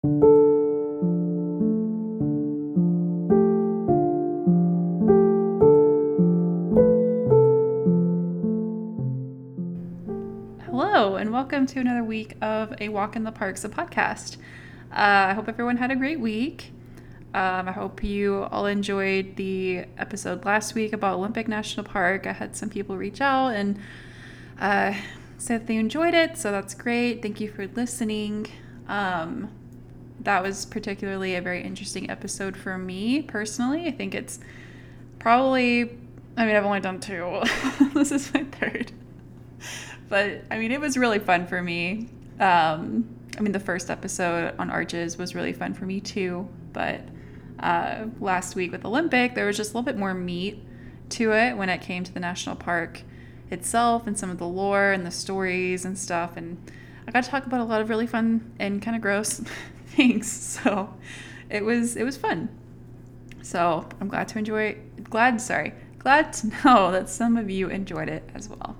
[0.00, 0.12] Hello,
[11.16, 14.36] and welcome to another week of A Walk in the Parks, a podcast.
[14.92, 16.70] Uh, I hope everyone had a great week.
[17.34, 22.24] Um, I hope you all enjoyed the episode last week about Olympic National Park.
[22.24, 23.76] I had some people reach out and
[24.60, 24.94] uh,
[25.48, 27.20] that they enjoyed it, so that's great.
[27.20, 28.46] Thank you for listening.
[28.86, 29.57] Um,
[30.20, 33.86] that was particularly a very interesting episode for me personally.
[33.86, 34.40] I think it's
[35.18, 35.98] probably,
[36.36, 37.42] I mean, I've only done two.
[37.94, 38.92] this is my third.
[40.08, 42.08] But I mean, it was really fun for me.
[42.40, 46.48] Um, I mean, the first episode on arches was really fun for me too.
[46.72, 47.02] But
[47.60, 50.64] uh, last week with Olympic, there was just a little bit more meat
[51.10, 53.02] to it when it came to the national park
[53.50, 56.36] itself and some of the lore and the stories and stuff.
[56.36, 56.70] And
[57.06, 59.40] I got to talk about a lot of really fun and kind of gross
[59.98, 60.58] things.
[60.64, 60.94] So
[61.50, 62.48] it was it was fun.
[63.42, 64.76] So I'm glad to enjoy.
[65.04, 68.76] Glad, sorry, glad to know that some of you enjoyed it as well.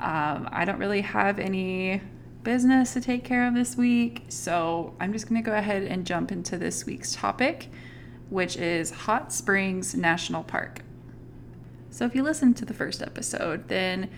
[0.00, 2.00] Um, I don't really have any
[2.42, 6.04] business to take care of this week, so I'm just going to go ahead and
[6.04, 7.68] jump into this week's topic,
[8.30, 10.80] which is Hot Springs National Park.
[11.90, 14.10] So, if you listened to the first episode, then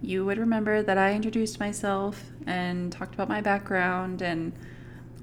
[0.00, 4.52] you would remember that I introduced myself and talked about my background and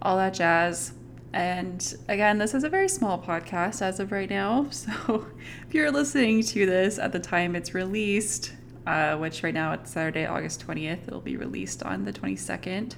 [0.02, 0.94] all that jazz.
[1.32, 4.68] And again, this is a very small podcast as of right now.
[4.72, 5.28] So,
[5.68, 8.54] if you're listening to this at the time it's released,
[8.88, 11.08] uh, which right now it's Saturday, August 20th.
[11.08, 12.96] It'll be released on the 22nd.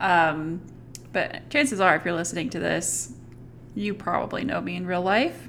[0.00, 0.62] Um,
[1.12, 3.12] but chances are, if you're listening to this,
[3.74, 5.48] you probably know me in real life.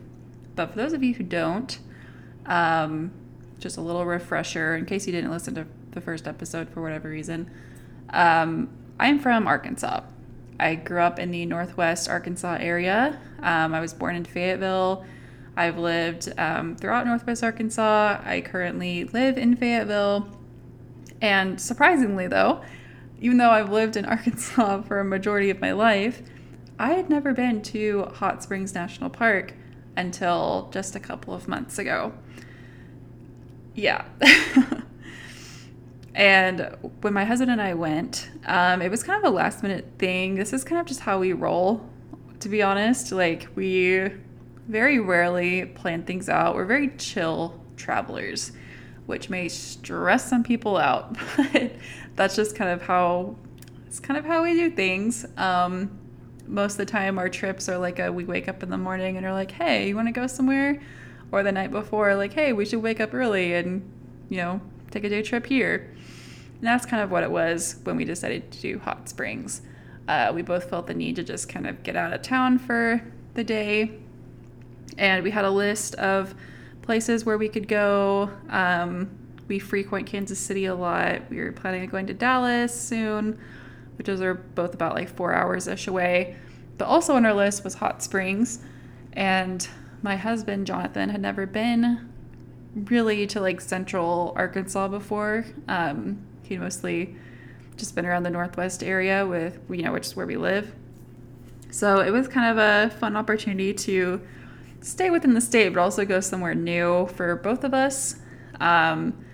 [0.56, 1.80] But for those of you who don't,
[2.46, 3.12] um,
[3.60, 7.10] just a little refresher in case you didn't listen to the first episode for whatever
[7.10, 7.50] reason.
[8.10, 10.02] Um, I'm from Arkansas.
[10.64, 13.20] I grew up in the Northwest Arkansas area.
[13.40, 15.06] Um, I was born in Fayetteville
[15.56, 18.20] I've lived um, throughout Northwest Arkansas.
[18.24, 20.28] I currently live in Fayetteville.
[21.22, 22.62] And surprisingly, though,
[23.20, 26.22] even though I've lived in Arkansas for a majority of my life,
[26.80, 29.54] I had never been to Hot Springs National Park
[29.96, 32.14] until just a couple of months ago.
[33.76, 34.06] Yeah.
[36.16, 39.86] and when my husband and I went, um, it was kind of a last minute
[39.98, 40.36] thing.
[40.36, 41.88] This is kind of just how we roll,
[42.40, 43.12] to be honest.
[43.12, 44.12] Like, we
[44.68, 46.56] very rarely plan things out.
[46.56, 48.52] We're very chill travelers,
[49.08, 51.74] which may stress some people out, but
[52.16, 53.36] that's just kind of how
[53.88, 55.26] it's kind of how we do things.
[55.38, 56.00] Um,
[56.48, 59.18] most of the time, our trips are like a we wake up in the morning
[59.18, 60.82] and are like, hey, you want to go somewhere?
[61.32, 63.82] Or the night before, like, hey, we should wake up early and,
[64.30, 65.93] you know, take a day trip here.
[66.64, 69.64] And that's kind of what it was when we decided to do Hot Springs.
[70.08, 73.04] Uh, we both felt the need to just kind of get out of town for
[73.34, 73.92] the day,
[74.98, 76.34] and we had a list of
[76.82, 78.32] places where we could go.
[78.48, 79.10] Um,
[79.50, 81.30] we frequent Kansas City a lot.
[81.30, 83.38] We were planning on going to Dallas soon,
[83.98, 86.38] which those are both about like four hours ish away.
[86.78, 88.60] But also on our list was Hot Springs.
[89.12, 89.68] And
[90.02, 92.10] my husband, Jonathan, had never been
[92.74, 95.44] really to like central Arkansas before.
[95.68, 97.16] Um, he'd mostly
[97.76, 100.74] just been around the Northwest area with, you know, which is where we live.
[101.72, 104.22] So it was kind of a fun opportunity to
[104.82, 108.18] stay within the state, but also go somewhere new for both of us.
[108.60, 109.26] Um,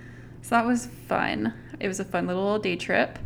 [0.41, 1.53] so that was fun.
[1.79, 3.19] It was a fun little day trip.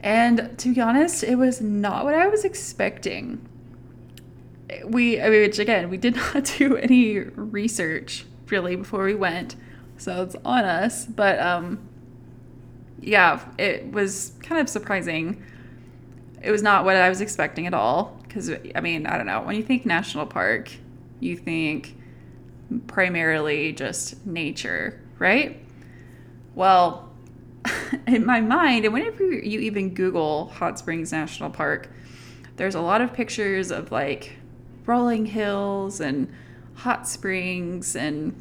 [0.00, 3.46] And to be honest, it was not what I was expecting.
[4.84, 9.56] We, I mean, which again, we did not do any research really before we went,
[9.96, 11.06] so it's on us.
[11.06, 11.88] But um,
[13.06, 15.42] yeah, it was kind of surprising.
[16.42, 18.18] It was not what I was expecting at all.
[18.22, 19.42] Because, I mean, I don't know.
[19.42, 20.70] When you think national park,
[21.20, 21.96] you think
[22.86, 25.60] primarily just nature, right?
[26.54, 27.10] Well,
[28.06, 31.88] in my mind, and whenever you even Google Hot Springs National Park,
[32.56, 34.36] there's a lot of pictures of like
[34.86, 36.32] rolling hills and
[36.74, 38.34] hot springs and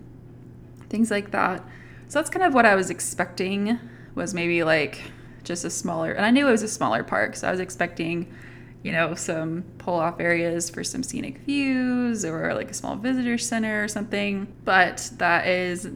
[0.90, 1.64] things like that.
[2.08, 3.80] So that's kind of what I was expecting
[4.16, 5.02] was maybe like
[5.44, 8.34] just a smaller, and I knew it was a smaller park, so I was expecting
[8.84, 13.38] you know, some pull off areas for some scenic views or like a small visitor
[13.38, 14.54] center or something.
[14.66, 15.90] But that is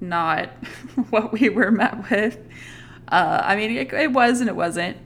[0.00, 0.48] not
[1.10, 2.38] what we were met with.
[3.08, 4.96] Uh, I mean, it, it, was and it wasn't.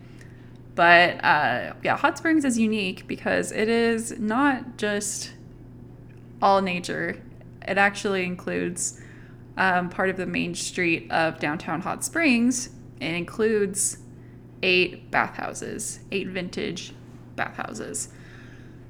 [0.74, 5.32] But uh, yeah, Hot Springs is unique because it is not just
[6.40, 7.22] all nature,
[7.66, 9.00] it actually includes
[9.56, 12.70] um, part of the main street of downtown Hot Springs.
[13.00, 13.98] It includes
[14.62, 16.92] eight bathhouses, eight vintage
[17.36, 18.08] bathhouses.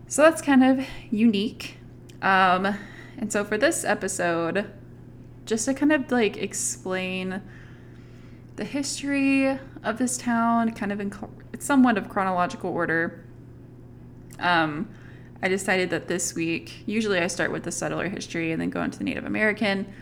[0.09, 1.79] So that's kind of unique.
[2.23, 2.77] Um,
[3.19, 4.71] and so for this episode,
[5.45, 7.43] just to kind of like explain
[8.57, 11.13] the history of this town, kind of in
[11.59, 13.25] somewhat of chronological order.
[14.39, 14.89] Um,
[15.43, 18.83] I decided that this week, usually I start with the settler history and then go
[18.83, 19.93] into the Native American.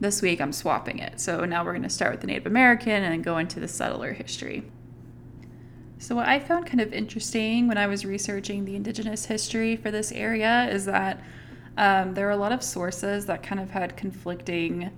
[0.00, 1.20] This week I'm swapping it.
[1.20, 3.68] So now we're going to start with the Native American and then go into the
[3.68, 4.64] settler history.
[5.98, 9.90] So, what I found kind of interesting when I was researching the indigenous history for
[9.90, 11.22] this area is that
[11.76, 14.90] um, there are a lot of sources that kind of had conflicting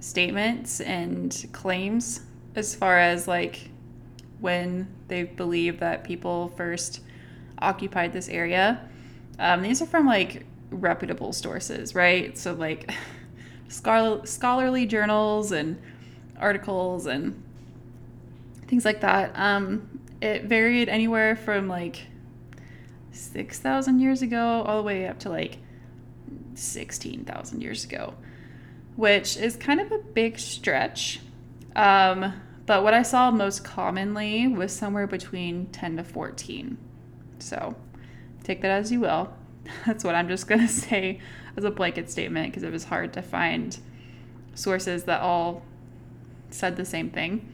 [0.00, 2.22] statements and claims
[2.56, 3.68] as far as like
[4.40, 7.02] when they believe that people first
[7.58, 8.88] occupied this area.
[9.38, 12.38] Um, these are from like reputable sources, right?
[12.38, 12.90] So like
[13.70, 15.80] scholar- scholarly journals and
[16.38, 17.42] articles and
[18.66, 19.32] things like that.
[19.34, 22.06] Um, it varied anywhere from like
[23.12, 25.58] 6,000 years ago all the way up to like
[26.54, 28.14] 16,000 years ago,
[28.96, 31.20] which is kind of a big stretch.
[31.74, 32.34] Um,
[32.66, 36.76] but what I saw most commonly was somewhere between 10 to 14.
[37.38, 37.74] So
[38.42, 39.32] take that as you will.
[39.86, 41.20] That's what I'm just going to say
[41.56, 43.78] as a blanket statement because it was hard to find
[44.54, 45.62] sources that all
[46.50, 47.52] said the same thing.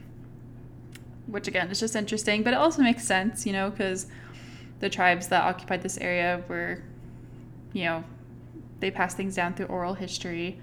[1.27, 4.07] Which again is just interesting, but it also makes sense, you know, because
[4.79, 6.83] the tribes that occupied this area were,
[7.73, 8.05] you know,
[8.79, 10.61] they passed things down through oral history.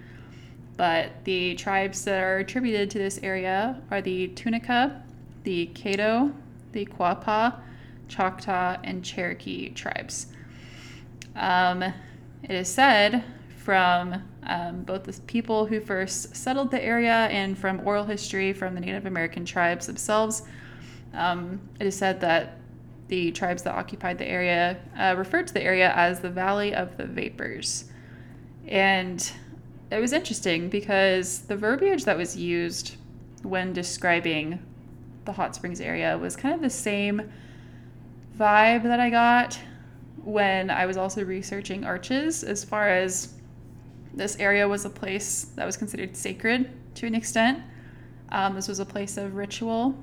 [0.78, 5.04] But the tribes that are attributed to this area are the Tunica,
[5.44, 6.34] the Caddo,
[6.72, 7.60] the Quapaw,
[8.08, 10.28] Choctaw, and Cherokee tribes.
[11.36, 13.24] Um, it is said
[13.58, 18.76] from um, both the people who first settled the area and from oral history from
[18.76, 20.44] the Native American tribes themselves.
[21.14, 22.58] Um, it is said that
[23.08, 26.98] the tribes that occupied the area uh, referred to the area as the Valley of
[26.98, 27.86] the Vapors.
[28.68, 29.32] And
[29.92, 32.96] it was interesting because the verbiage that was used
[33.44, 34.60] when describing
[35.26, 37.32] the hot springs area was kind of the same
[38.38, 39.60] vibe that I got
[40.24, 43.34] when I was also researching arches, as far as
[44.14, 47.60] this area was a place that was considered sacred to an extent.
[48.30, 49.96] Um, this was a place of ritual,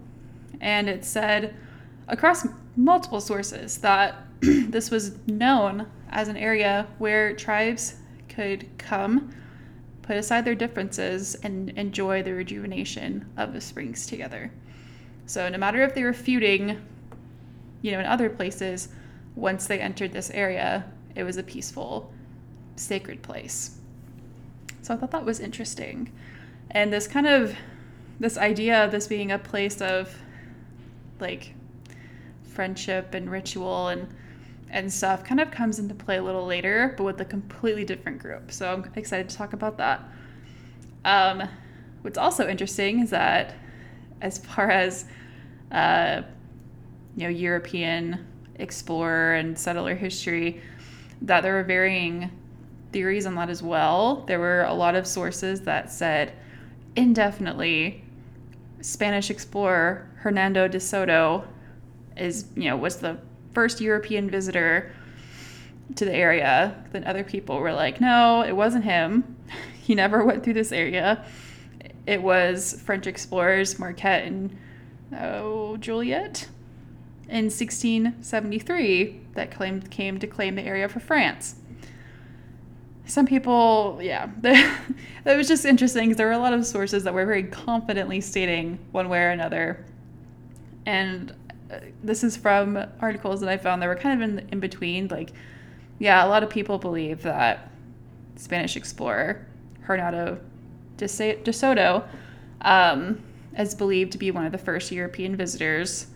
[0.61, 1.55] and it said
[2.09, 2.47] across
[2.77, 7.97] multiple sources that this was known as an area where tribes
[8.29, 9.35] could come,
[10.03, 14.51] put aside their differences, and enjoy the rejuvenation of the springs together.
[15.27, 16.81] So, no matter if they were feuding,
[17.83, 18.89] you know, in other places,
[19.37, 20.85] once they entered this area,
[21.15, 22.13] it was a peaceful,
[22.77, 23.79] sacred place.
[24.83, 26.13] So, I thought that was interesting.
[26.71, 27.55] And this kind of
[28.19, 30.15] this idea of this being a place of
[31.21, 31.55] like
[32.45, 34.09] friendship and ritual and
[34.71, 38.21] and stuff kind of comes into play a little later, but with a completely different
[38.21, 38.53] group.
[38.53, 40.01] So I'm excited to talk about that.
[41.05, 41.49] Um,
[42.03, 43.55] what's also interesting is that,
[44.21, 45.07] as far as
[45.73, 46.23] uh,
[47.17, 48.27] you know, European
[48.61, 50.61] explorer and settler history,
[51.23, 52.31] that there were varying
[52.93, 54.25] theories on that as well.
[54.27, 56.33] There were a lot of sources that said
[56.97, 58.05] indefinitely
[58.81, 61.45] Spanish explorer Hernando de Soto
[62.17, 63.19] is, you know, was the
[63.53, 64.93] first European visitor
[65.97, 69.37] to the area, then other people were like, no, it wasn't him.
[69.83, 71.25] He never went through this area.
[72.07, 74.57] It was French explorers Marquette and
[75.19, 76.49] oh, Joliet
[77.31, 81.55] in 1673 that claimed came to claim the area for France.
[83.07, 84.79] Some people, yeah, that
[85.25, 88.79] was just interesting because there were a lot of sources that were very confidently stating
[88.93, 89.85] one way or another.
[90.87, 91.33] And
[92.03, 95.09] this is from articles that I found that were kind of in, in between.
[95.09, 95.33] Like,
[95.99, 97.71] yeah, a lot of people believe that
[98.37, 99.47] Spanish explorer
[99.83, 100.41] Hernando
[100.97, 102.05] de, de Soto
[102.63, 103.21] um,
[103.59, 106.07] is believed to be one of the first European visitors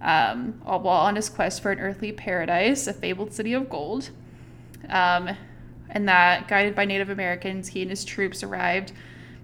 [0.00, 4.10] um, all while on his quest for an earthly paradise, a fabled city of gold.
[4.88, 5.30] Um,
[5.88, 8.92] and that, guided by Native Americans, he and his troops arrived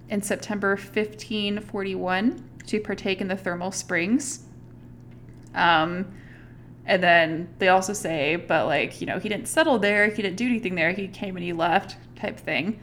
[0.09, 4.45] in September 1541 to partake in the thermal springs
[5.55, 6.13] um,
[6.85, 10.37] and then they also say, but like, you know, he didn't settle there, he didn't
[10.37, 12.81] do anything there, he came and he left type thing.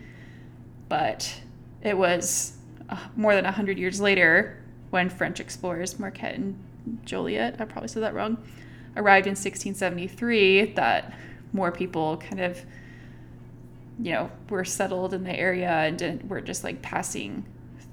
[0.87, 1.41] But
[1.81, 2.57] it was
[2.89, 6.57] uh, more than 100 years later when French explorers Marquette and
[7.05, 8.37] Joliet, I probably said that wrong,
[8.95, 11.13] arrived in 1673 that
[11.53, 12.63] more people kind of,
[14.01, 17.45] you know, were settled in the area and were just like passing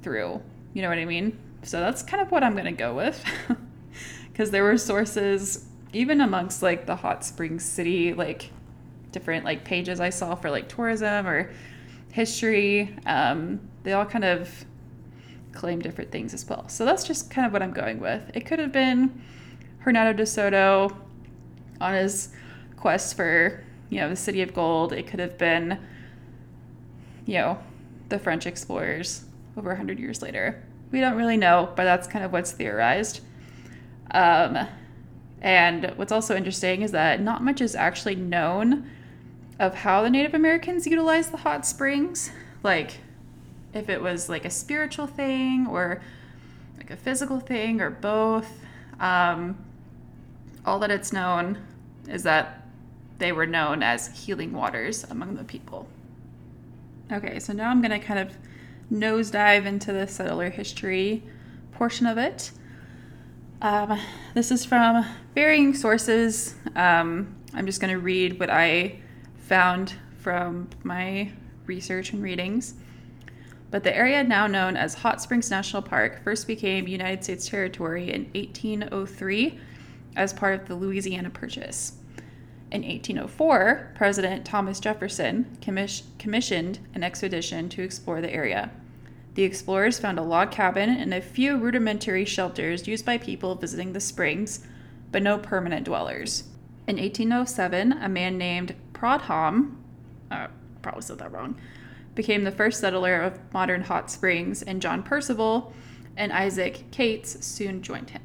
[0.03, 0.41] through.
[0.75, 1.39] You know what I mean?
[1.63, 3.25] So that's kind of what I'm going to go with.
[4.33, 8.51] because there were sources even amongst like the hot springs city, like
[9.11, 11.51] different like pages I saw for like tourism or
[12.13, 14.66] history, um, they all kind of
[15.57, 16.69] claim different things as well.
[16.69, 18.31] So that's just kind of what I'm going with.
[18.35, 19.23] It could have been
[19.79, 20.97] Hernando de Soto
[21.81, 22.31] on his
[22.77, 24.93] quest for, you know, the city of gold.
[24.93, 25.79] It could have been,
[27.25, 27.59] you know,
[28.09, 29.25] the French explorers
[29.57, 30.63] over 100 years later.
[30.93, 33.21] We don't really know, but that's kind of what's theorized.
[34.13, 34.69] Um,
[35.41, 38.91] and what's also interesting is that not much is actually known
[39.59, 42.31] of how the Native Americans utilized the hot springs.
[42.63, 42.99] Like,
[43.77, 46.03] if it was like a spiritual thing or
[46.77, 48.49] like a physical thing or both.
[48.99, 49.57] Um,
[50.65, 51.59] all that it's known
[52.09, 52.67] is that
[53.19, 55.89] they were known as healing waters among the people.
[57.13, 58.35] Okay, so now I'm going to kind of
[58.93, 61.23] nosedive into the settler history
[61.73, 62.51] portion of it.
[63.63, 63.99] Um,
[64.35, 65.05] this is from
[65.35, 66.55] varying sources.
[66.75, 68.99] Um, I'm just going to read what I
[69.39, 71.31] found from my
[71.67, 72.75] research and readings.
[73.71, 78.13] But the area now known as Hot Springs National Park first became United States territory
[78.13, 79.59] in 1803
[80.17, 81.95] as part of the Louisiana Purchase.
[82.71, 88.71] In 1804, President Thomas Jefferson commis- commissioned an expedition to explore the area.
[89.35, 93.93] The explorers found a log cabin and a few rudimentary shelters used by people visiting
[93.93, 94.67] the springs,
[95.13, 96.45] but no permanent dwellers.
[96.89, 99.77] In 1807, a man named Prudhomme,
[100.31, 100.49] uh,
[100.83, 101.57] probably said that wrong,
[102.17, 105.73] became the first settler of modern Hot Springs, and John Percival
[106.17, 108.23] and Isaac Cates soon joined him.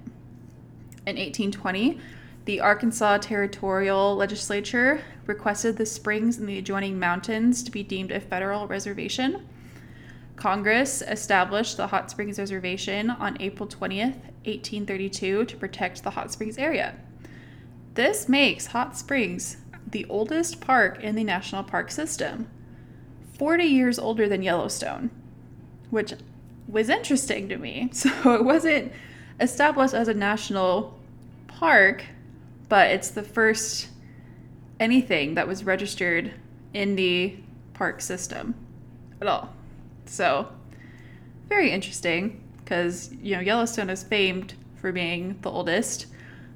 [1.05, 1.99] In 1820,
[2.45, 8.19] the Arkansas Territorial Legislature requested the springs and the adjoining mountains to be deemed a
[8.19, 9.47] federal reservation.
[10.37, 16.57] Congress established the Hot Springs Reservation on April 20th, 1832, to protect the Hot Springs
[16.57, 16.95] area.
[17.93, 22.47] This makes Hot Springs the oldest park in the national park system,
[23.41, 25.09] 40 years older than Yellowstone,
[25.89, 26.13] which
[26.67, 27.89] was interesting to me.
[27.91, 28.91] So it wasn't
[29.39, 30.95] established as a national
[31.47, 32.05] park,
[32.69, 33.87] but it's the first
[34.79, 36.31] anything that was registered
[36.75, 37.35] in the
[37.73, 38.53] park system
[39.19, 39.51] at all.
[40.05, 40.47] So,
[41.49, 46.05] very interesting because, you know, Yellowstone is famed for being the oldest,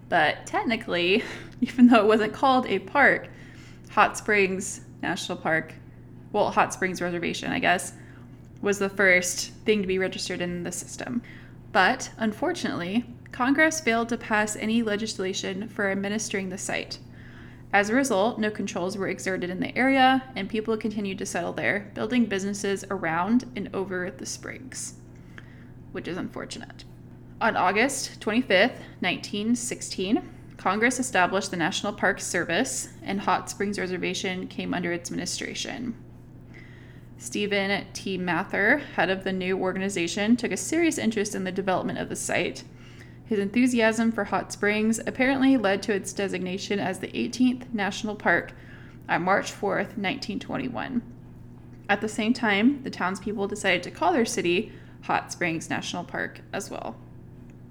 [0.07, 1.23] but technically,
[1.61, 3.27] even though it wasn't called a park,
[3.89, 5.73] Hot Springs National Park,
[6.35, 7.93] well, Hot Springs Reservation, I guess,
[8.61, 11.21] was the first thing to be registered in the system.
[11.71, 16.99] But unfortunately, Congress failed to pass any legislation for administering the site.
[17.71, 21.53] As a result, no controls were exerted in the area, and people continued to settle
[21.53, 24.95] there, building businesses around and over the springs,
[25.93, 26.83] which is unfortunate.
[27.39, 30.21] On August 25, 1916,
[30.57, 35.95] Congress established the National Park Service, and Hot Springs Reservation came under its administration.
[37.17, 38.17] Stephen T.
[38.17, 42.15] Mather, head of the new organization, took a serious interest in the development of the
[42.15, 42.63] site
[43.25, 48.53] his enthusiasm for hot springs apparently led to its designation as the 18th National Park
[49.09, 51.01] on March 4, 1921.
[51.89, 54.71] At the same time, the townspeople decided to call their city
[55.03, 56.95] Hot Springs National Park as well.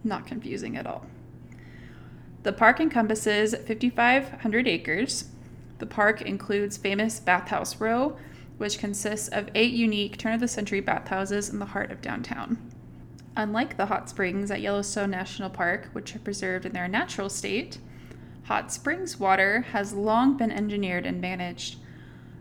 [0.03, 1.07] Not confusing at all.
[2.43, 5.29] The park encompasses 5,500 acres.
[5.79, 8.17] The park includes famous Bathhouse Row,
[8.59, 12.59] which consists of eight unique turn of the century bathhouses in the heart of downtown.
[13.37, 17.79] Unlike the hot springs at Yellowstone National Park, which are preserved in their natural state,
[18.45, 21.77] hot springs water has long been engineered and managed.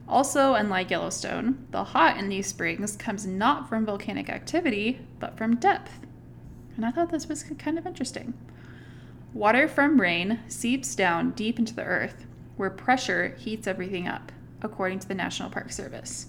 [0.07, 5.55] Also, unlike Yellowstone, the hot in these springs comes not from volcanic activity, but from
[5.55, 5.99] depth.
[6.75, 8.33] And I thought this was kind of interesting.
[9.33, 14.31] Water from rain seeps down deep into the earth, where pressure heats everything up,
[14.63, 16.27] according to the National Park Service.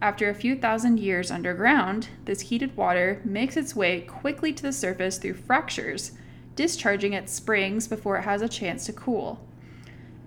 [0.00, 4.72] After a few thousand years underground, this heated water makes its way quickly to the
[4.72, 6.12] surface through fractures,
[6.54, 9.44] discharging at springs before it has a chance to cool.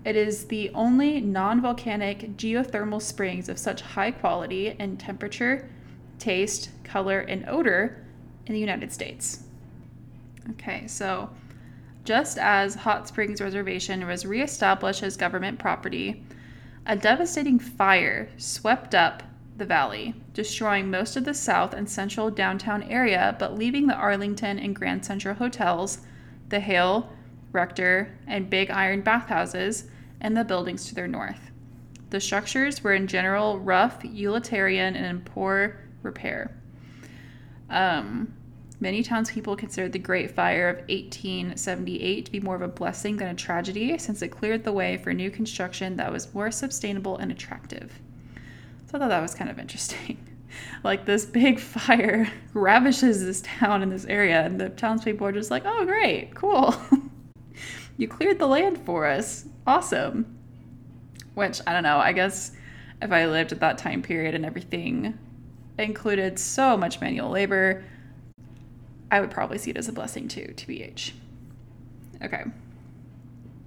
[0.04, 5.70] It is the only non volcanic geothermal springs of such high quality in temperature,
[6.18, 8.04] taste, color, and odor
[8.46, 9.44] in the United States.
[10.50, 11.30] Okay, so
[12.04, 16.24] just as Hot Springs Reservation was reestablished as government property,
[16.86, 19.22] a devastating fire swept up
[19.56, 24.58] the valley, destroying most of the south and central downtown area, but leaving the Arlington
[24.58, 25.98] and Grand Central hotels,
[26.48, 27.12] the Hale,
[27.52, 29.84] Rector, and Big Iron bathhouses,
[30.20, 31.50] and the buildings to their north.
[32.10, 36.54] The structures were in general rough, utilitarian, and in poor repair.
[37.70, 38.34] Um,
[38.82, 43.28] Many townspeople considered the Great Fire of 1878 to be more of a blessing than
[43.28, 47.30] a tragedy, since it cleared the way for new construction that was more sustainable and
[47.30, 48.00] attractive.
[48.86, 50.18] So I thought that was kind of interesting.
[50.82, 55.52] like this big fire ravishes this town in this area, and the townspeople are just
[55.52, 56.74] like, oh, great, cool.
[57.96, 59.46] you cleared the land for us.
[59.64, 60.36] Awesome.
[61.34, 62.50] Which, I don't know, I guess
[63.00, 65.16] if I lived at that time period and everything
[65.78, 67.84] included so much manual labor,
[69.12, 71.12] I would probably see it as a blessing too, TBH.
[72.24, 72.44] Okay.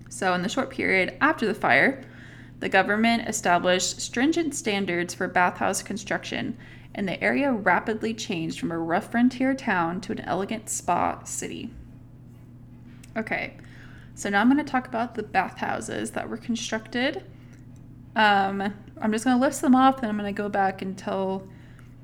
[0.09, 2.03] So, in the short period after the fire,
[2.59, 6.57] the government established stringent standards for bathhouse construction,
[6.95, 11.71] and the area rapidly changed from a rough frontier town to an elegant spa city.
[13.15, 13.57] Okay,
[14.15, 17.23] so now I'm going to talk about the bathhouses that were constructed.
[18.15, 20.97] Um, I'm just going to list them off, then I'm going to go back and
[20.97, 21.47] tell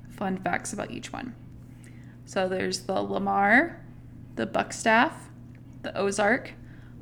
[0.09, 1.33] fun facts about each one.
[2.31, 3.81] So there's the Lamar,
[4.37, 5.11] the Buckstaff,
[5.81, 6.53] the Ozark,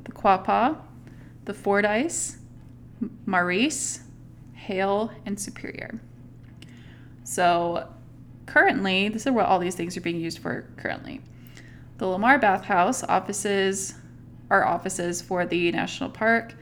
[0.02, 0.76] the Quapaw,
[1.44, 2.38] the Fordyce,
[3.26, 4.00] Maurice,
[4.54, 6.00] Hale, and Superior.
[7.22, 7.88] So
[8.46, 11.20] currently, this is what all these things are being used for currently.
[11.98, 13.94] The Lamar Bathhouse offices
[14.50, 16.56] are offices for the national park.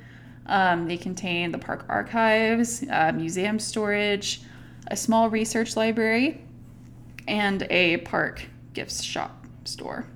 [0.45, 4.43] Um, they contain the park archives, uh, museum storage,
[4.89, 6.45] a small research library,
[7.27, 8.45] and a park
[8.79, 10.07] gifts shop store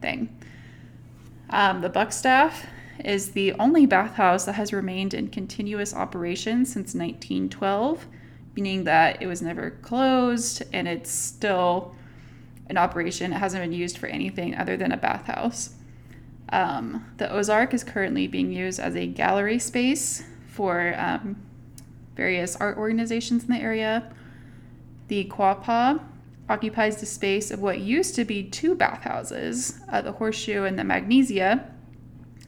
[0.00, 0.28] thing.
[1.50, 2.64] Um, the Buckstaff
[3.04, 8.06] is the only bathhouse that has remained in continuous operation since 1912,
[8.54, 11.96] meaning that it was never closed and it's still
[12.70, 13.32] in operation.
[13.32, 15.74] It hasn't been used for anything other than a bathhouse.
[16.50, 21.42] Um, the Ozark is currently being used as a gallery space for um,
[22.14, 24.14] various art organizations in the area.
[25.08, 26.00] The Quapaw
[26.48, 30.84] occupies the space of what used to be two bathhouses, uh, the Horseshoe and the
[30.84, 31.70] Magnesia,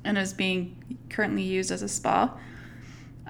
[0.05, 2.39] and is being currently used as a spa.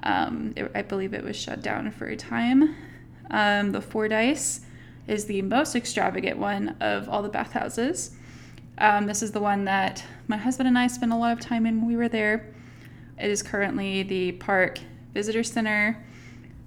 [0.03, 2.75] Um, it, I believe it was shut down for a time.
[3.31, 4.61] Um, the Fordyce
[5.07, 8.15] is the most extravagant one of all the bathhouses.
[8.77, 11.65] Um, this is the one that my husband and I spent a lot of time
[11.65, 12.53] in when we were there.
[13.17, 14.79] It is currently the park
[15.13, 16.05] visitor center.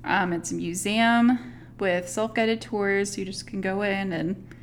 [0.05, 1.39] Um, it's a museum
[1.81, 3.17] with self guided tours.
[3.19, 4.55] You just can go in and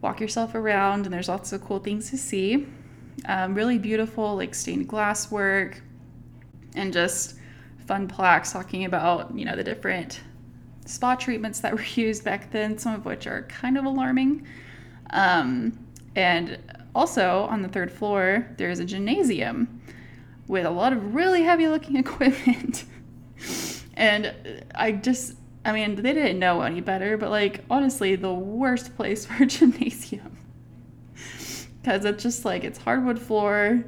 [0.00, 2.66] walk yourself around, and there's lots of cool things to see.
[3.26, 5.82] Um, really beautiful, like stained glass work,
[6.74, 7.36] and just
[7.86, 10.20] fun plaques talking about, you know, the different
[10.86, 14.46] spa treatments that were used back then, some of which are kind of alarming.
[15.10, 15.78] Um,
[16.16, 16.58] and
[16.94, 19.80] also on the third floor, there is a gymnasium
[20.46, 22.84] with a lot of really heavy looking equipment.
[23.94, 24.34] and
[24.74, 29.24] I just I mean, they didn't know any better, but like honestly, the worst place
[29.26, 30.36] for a gymnasium.
[31.84, 33.84] Cuz it's just like it's hardwood floor.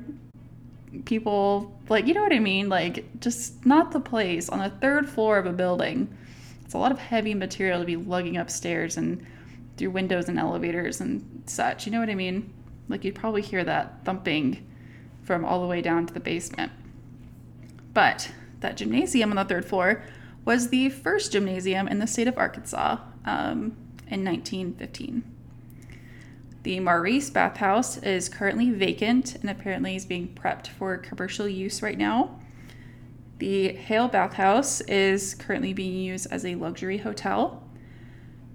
[1.05, 2.69] People like, you know what I mean?
[2.69, 6.09] Like just not the place on the third floor of a building.
[6.65, 9.25] It's a lot of heavy material to be lugging upstairs and
[9.77, 11.87] through windows and elevators and such.
[11.87, 12.53] You know what I mean?
[12.89, 14.67] Like you'd probably hear that thumping
[15.23, 16.73] from all the way down to the basement.
[17.93, 20.03] But that gymnasium on the third floor
[20.47, 23.77] was the first gymnasium in the state of Arkansas um,
[24.09, 25.25] in 1915.
[26.63, 31.99] The Maurice bathhouse is currently vacant and apparently is being prepped for commercial use right
[31.99, 32.41] now.
[33.39, 37.63] The Hale bathhouse is currently being used as a luxury hotel.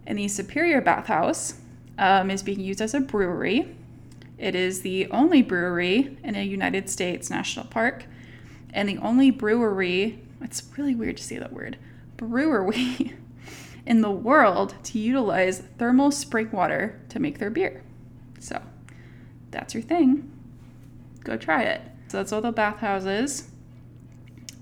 [0.08, 1.56] And the Superior bathhouse
[1.98, 3.76] um, is being used as a brewery.
[4.38, 8.06] It is the only brewery in a United States national park
[8.74, 11.78] and the only brewery it's really weird to say that word,
[12.18, 13.16] brewery
[13.86, 17.84] in the world to utilize thermal spring water to make their beer.
[18.40, 18.62] So
[19.52, 20.32] that's your thing.
[21.24, 21.82] Go try it.
[22.08, 23.50] So that's all the bathhouses.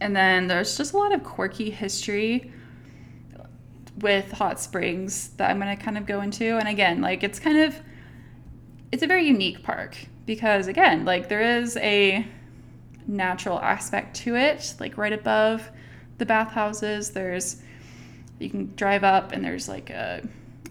[0.01, 2.51] And then there's just a lot of quirky history
[3.97, 6.57] with hot springs that I'm going to kind of go into.
[6.57, 7.75] And again, like it's kind of
[8.91, 12.25] it's a very unique park because again, like there is a
[13.09, 15.69] natural aspect to it, like right above
[16.19, 17.11] the bathhouses.
[17.11, 17.61] There's
[18.37, 20.27] you can drive up and there's like a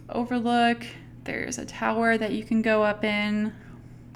[0.08, 0.86] overlook.
[1.24, 3.52] There's a tower that you can go up in.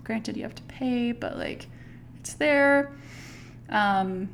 [0.04, 1.66] Granted, you have to pay, but like
[2.20, 2.92] it's there.
[3.68, 4.30] Um,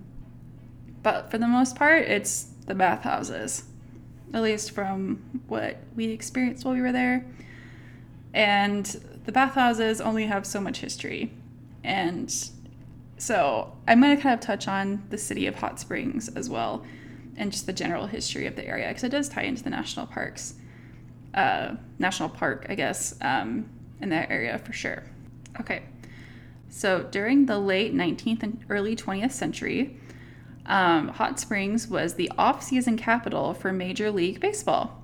[1.02, 3.64] but for the most part, it's the bathhouses,
[4.34, 7.24] at least from what we experienced while we were there.
[8.34, 8.84] And
[9.24, 11.32] the bathhouses only have so much history.
[11.82, 12.32] And
[13.18, 16.84] so I'm going to kind of touch on the city of Hot Springs as well
[17.36, 20.06] and just the general history of the area because it does tie into the national
[20.06, 20.54] parks,
[21.34, 23.14] uh, national park, I guess.
[23.20, 23.68] Um,
[24.00, 25.04] in that area for sure.
[25.60, 25.82] Okay,
[26.68, 29.98] so during the late 19th and early 20th century,
[30.66, 34.97] um, Hot Springs was the off season capital for Major League Baseball.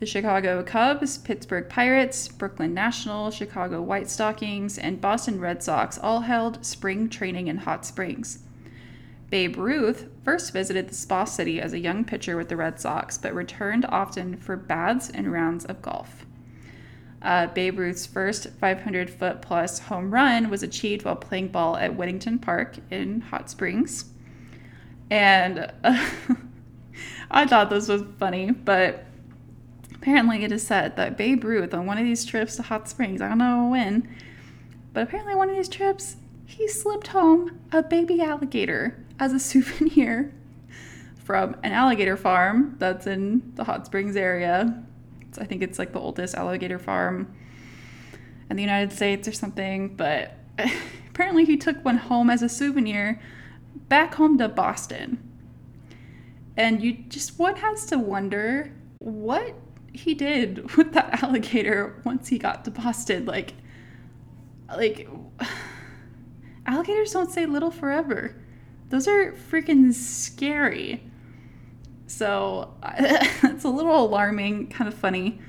[0.00, 6.20] The Chicago Cubs, Pittsburgh Pirates, Brooklyn National, Chicago White Stockings, and Boston Red Sox all
[6.20, 8.38] held spring training in Hot Springs.
[9.28, 13.18] Babe Ruth first visited the Spa City as a young pitcher with the Red Sox,
[13.18, 16.24] but returned often for baths and rounds of golf.
[17.20, 21.94] Uh, Babe Ruth's first 500 foot plus home run was achieved while playing ball at
[21.94, 24.06] Whittington Park in Hot Springs.
[25.10, 26.08] And uh,
[27.30, 29.04] I thought this was funny, but
[30.00, 33.20] apparently it is said that Babe Ruth on one of these trips to Hot Springs,
[33.20, 34.08] I don't know when,
[34.94, 40.32] but apparently one of these trips, he slipped home a baby alligator as a souvenir
[41.16, 44.82] from an alligator farm that's in the Hot Springs area.
[45.38, 47.36] I think it's like the oldest alligator farm
[48.48, 50.34] in the United States or something, but
[51.10, 53.20] apparently he took one home as a souvenir
[53.90, 55.18] back home to Boston.
[56.56, 59.54] And you just one has to wonder what
[59.92, 63.20] he did with that alligator once he got to.
[63.26, 63.54] Like
[64.68, 65.08] like
[66.66, 68.36] alligators don't stay little forever.
[68.90, 71.04] Those are freaking scary.
[72.06, 75.40] So it's a little alarming, kind of funny,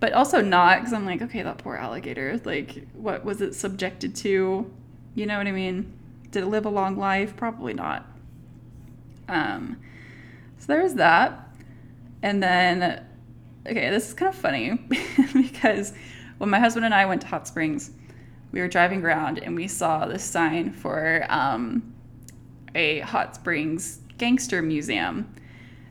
[0.00, 2.40] but also not because I'm like, okay, that poor alligator.
[2.44, 4.72] Like, what was it subjected to?
[5.14, 5.92] You know what I mean?
[6.30, 7.36] Did it live a long life?
[7.36, 8.06] Probably not.
[9.28, 9.78] Um,
[10.58, 11.48] so there's that.
[12.22, 13.04] And then,
[13.66, 14.72] okay, this is kind of funny
[15.34, 15.92] because
[16.38, 17.90] when my husband and I went to Hot Springs,
[18.52, 21.94] we were driving around and we saw this sign for um,
[22.74, 25.32] a Hot Springs gangster museum.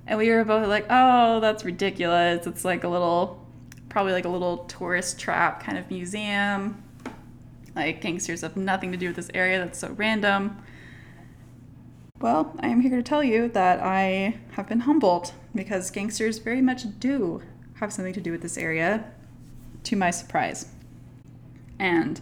[0.08, 2.47] And we were both like, oh, that's ridiculous.
[2.47, 3.45] It's like a little,
[3.89, 6.84] probably like a little tourist trap kind of museum.
[7.75, 9.60] Like gangsters have nothing to do with this area.
[9.60, 10.58] That's so random.
[12.19, 16.62] Well, I am here to tell you that I have been humbled because gangsters very
[16.62, 17.41] much do
[17.79, 19.05] have something to do with this area,
[19.83, 20.67] to my surprise.
[21.79, 22.19] And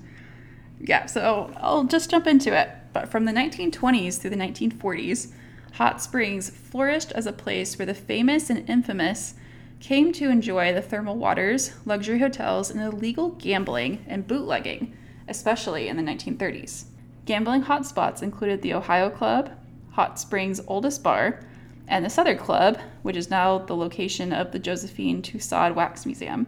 [0.79, 2.69] yeah, so I'll just jump into it.
[2.93, 5.31] But from the 1920s through the 1940s,
[5.73, 9.35] Hot Springs flourished as a place where the famous and infamous
[9.79, 14.95] came to enjoy the thermal waters, luxury hotels, and illegal gambling and bootlegging,
[15.27, 16.85] especially in the 1930s.
[17.25, 19.51] Gambling hotspots included the Ohio Club,
[19.91, 21.41] Hot Springs' oldest bar,
[21.87, 26.47] and the Southern Club, which is now the location of the Josephine Tussaud Wax Museum,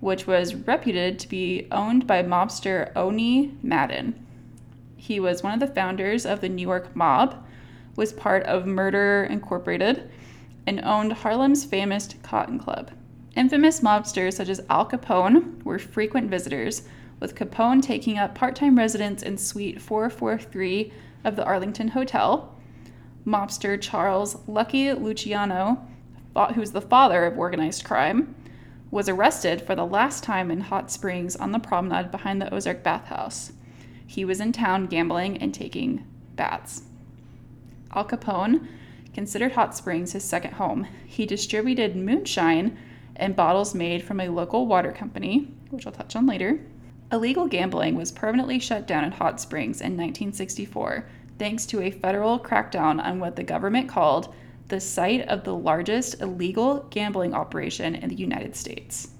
[0.00, 4.26] which was reputed to be owned by mobster Owney Madden.
[4.96, 7.44] He was one of the founders of the New York Mob,
[7.94, 10.10] was part of Murder Incorporated,
[10.66, 12.90] and owned Harlem's famous Cotton Club.
[13.36, 16.82] Infamous mobsters such as Al Capone were frequent visitors,
[17.20, 20.92] with Capone taking up part time residence in Suite 443
[21.24, 22.55] of the Arlington Hotel.
[23.26, 25.84] Mobster Charles Lucky Luciano,
[26.54, 28.36] who's the father of organized crime,
[28.92, 32.84] was arrested for the last time in Hot Springs on the promenade behind the Ozark
[32.84, 33.52] bathhouse.
[34.06, 36.84] He was in town gambling and taking baths.
[37.94, 38.68] Al Capone
[39.12, 40.86] considered Hot Springs his second home.
[41.04, 42.78] He distributed moonshine
[43.16, 46.60] and bottles made from a local water company, which I'll touch on later.
[47.10, 51.06] Illegal gambling was permanently shut down in Hot Springs in 1964
[51.38, 54.34] thanks to a federal crackdown on what the government called
[54.68, 59.10] the site of the largest illegal gambling operation in the United States,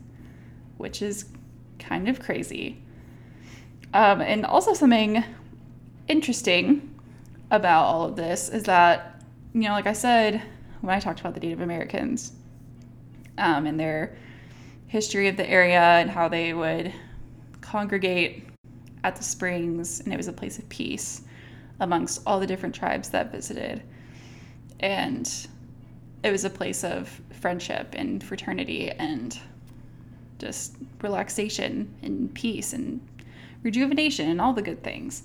[0.77, 1.27] which is
[1.79, 2.83] kind of crazy.
[3.95, 5.23] Um, and also, something
[6.09, 6.95] interesting
[7.51, 10.43] about all of this is that, you know, like I said,
[10.81, 12.33] when I talked about the Native Americans
[13.39, 14.17] um, and their
[14.89, 16.93] history of the area and how they would
[17.61, 18.45] congregate
[19.05, 21.23] at the springs, and it was a place of peace
[21.81, 23.83] amongst all the different tribes that visited.
[24.81, 25.31] And
[26.23, 29.39] it was a place of friendship and fraternity and
[30.39, 33.01] just relaxation and peace and
[33.63, 35.25] rejuvenation and all the good things.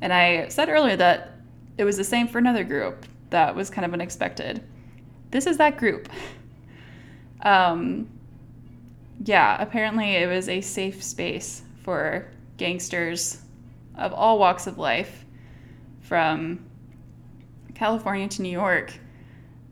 [0.00, 1.38] And I said earlier that
[1.78, 4.62] it was the same for another group that was kind of unexpected.
[5.30, 6.08] This is that group.
[7.44, 8.08] Um,
[9.24, 13.42] yeah, apparently it was a safe space for gangsters
[13.96, 15.24] of all walks of life,
[16.12, 16.62] from
[17.74, 18.92] California to New York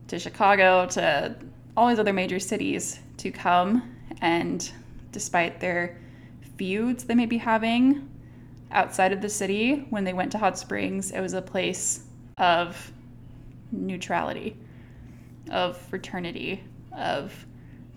[0.09, 1.37] to Chicago to
[1.77, 4.73] all these other major cities to come and
[5.13, 5.99] despite their
[6.57, 8.09] feuds they may be having
[8.71, 12.05] outside of the city when they went to Hot Springs, it was a place
[12.39, 12.91] of
[13.71, 14.57] neutrality,
[15.51, 16.65] of fraternity,
[16.97, 17.35] of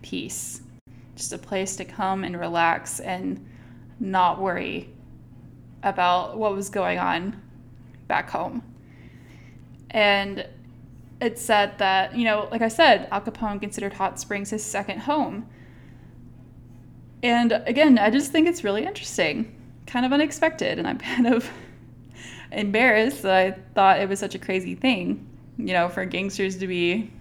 [0.01, 0.59] peace.
[1.15, 3.49] Just a place to come and relax and
[4.01, 4.89] not worry
[5.81, 7.41] about what was going on
[8.13, 8.61] back home.
[9.89, 10.47] And
[11.19, 14.99] it said that, you know, like I said, Al Capone considered Hot Springs his second
[14.99, 15.47] home.
[17.23, 19.55] And again, I just think it's really interesting,
[19.87, 21.49] kind of unexpected, and I'm kind of
[22.51, 26.67] embarrassed that I thought it was such a crazy thing, you know, for gangsters to
[26.67, 27.11] be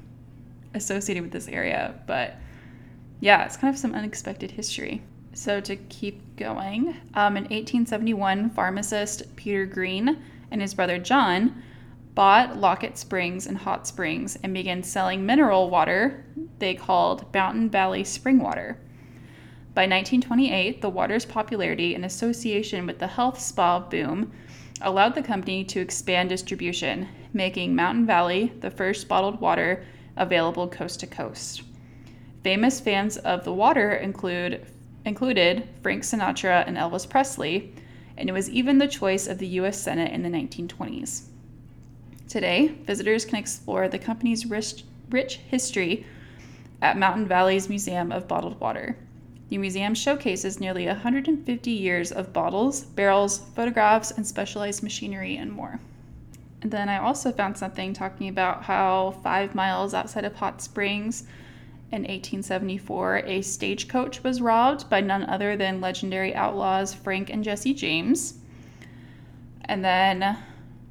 [0.74, 1.98] associated with this area.
[2.06, 2.34] But
[3.20, 5.00] yeah, it's kind of some unexpected history.
[5.32, 10.18] So to keep going, um, in 1871, pharmacist Peter Green
[10.52, 11.62] and his brother John
[12.14, 16.24] bought Lockett Springs and Hot Springs and began selling mineral water
[16.58, 18.78] they called Mountain Valley Spring Water.
[19.74, 24.30] By 1928, the water's popularity in association with the health spa boom
[24.82, 29.84] allowed the company to expand distribution, making Mountain Valley the first bottled water
[30.16, 31.62] available coast to coast.
[32.44, 34.66] Famous fans of the water include
[35.04, 37.74] included Frank Sinatra and Elvis Presley,
[38.16, 41.22] and it was even the choice of the US Senate in the 1920s.
[42.28, 46.06] Today, visitors can explore the company's rich, rich history
[46.80, 48.96] at Mountain Valley's Museum of Bottled Water.
[49.48, 55.78] The museum showcases nearly 150 years of bottles, barrels, photographs, and specialized machinery and more.
[56.62, 61.24] And then I also found something talking about how five miles outside of Hot Springs
[61.92, 67.74] in 1874, a stagecoach was robbed by none other than legendary outlaws Frank and Jesse
[67.74, 68.38] James.
[69.66, 70.38] And then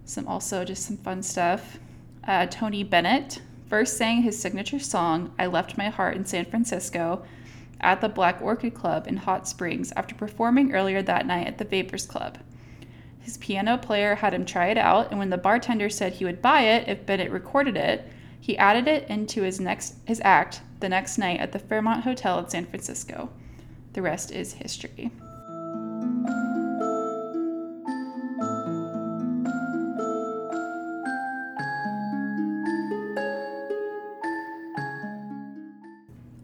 [0.06, 1.80] some also just some fun stuff.
[2.24, 7.26] Uh, Tony Bennett first sang his signature song, I Left My Heart in San Francisco,
[7.80, 11.66] at the Black Orchid Club in Hot Springs after performing earlier that night at the
[11.66, 12.38] Vapors Club.
[13.22, 16.44] His piano player had him try it out, and when the bartender said he would
[16.44, 18.08] buy it if Bennett recorded it,
[18.42, 22.40] he added it into his next his act the next night at the Fairmont Hotel
[22.40, 23.30] in San Francisco.
[23.94, 25.12] The rest is history.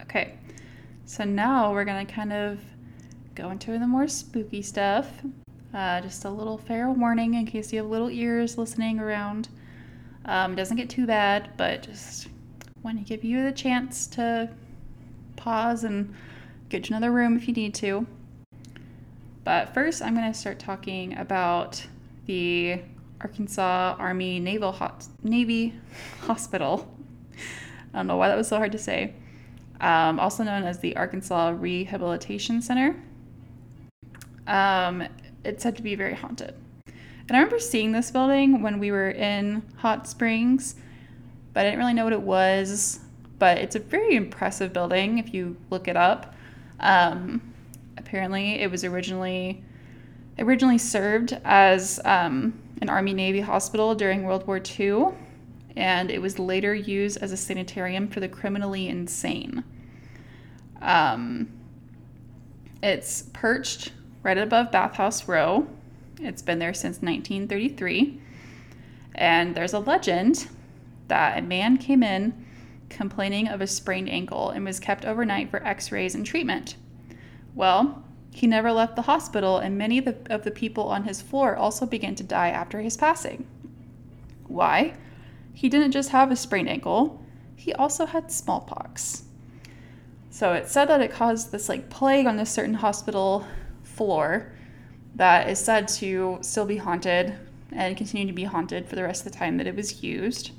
[0.03, 0.37] Okay,
[1.05, 2.59] so now we're to kind of
[3.33, 5.09] go into the more spooky stuff.
[5.73, 9.49] Uh, just a little fair warning in case you have little ears listening around.
[10.27, 12.27] Um, doesn't get too bad, but just
[12.83, 14.49] want to give you the chance to
[15.35, 16.13] pause and
[16.69, 18.05] get to another room if you need to.
[19.43, 21.85] But first, I'm going to start talking about
[22.25, 22.81] the
[23.21, 25.73] Arkansas Army Naval Hot- Navy
[26.21, 26.93] Hospital.
[27.93, 29.13] I don't know why that was so hard to say
[29.81, 32.95] um, also known as the Arkansas Rehabilitation Center.
[34.47, 35.07] Um,
[35.43, 36.55] it's said to be very haunted.
[37.27, 40.75] And I remember seeing this building when we were in Hot Springs,
[41.53, 42.99] but I didn't really know what it was.
[43.39, 46.33] But it's a very impressive building if you look it up.
[46.79, 47.53] Um,
[47.97, 49.63] apparently, it was originally
[50.39, 55.13] originally served as um, an Army Navy hospital during World War II
[55.77, 59.63] and it was later used as a sanitarium for the criminally insane.
[60.81, 61.51] Um,
[62.81, 63.91] it's perched
[64.23, 65.67] right above Bathhouse Row.
[66.19, 68.19] It's been there since 1933.
[69.15, 70.47] And there's a legend
[71.07, 72.45] that a man came in
[72.89, 76.75] complaining of a sprained ankle and was kept overnight for x rays and treatment.
[77.55, 81.21] Well, he never left the hospital, and many of the, of the people on his
[81.21, 83.47] floor also began to die after his passing.
[84.47, 84.93] Why?
[85.57, 87.19] he didn't just have a sprained ankle,
[87.55, 89.23] he also had smallpox.
[90.29, 93.47] So it said that it caused this like plague on this certain hospital
[93.81, 94.53] floor
[95.17, 97.33] that is said to still be haunted
[97.71, 100.51] and continue to be haunted for the rest of the time that it was used.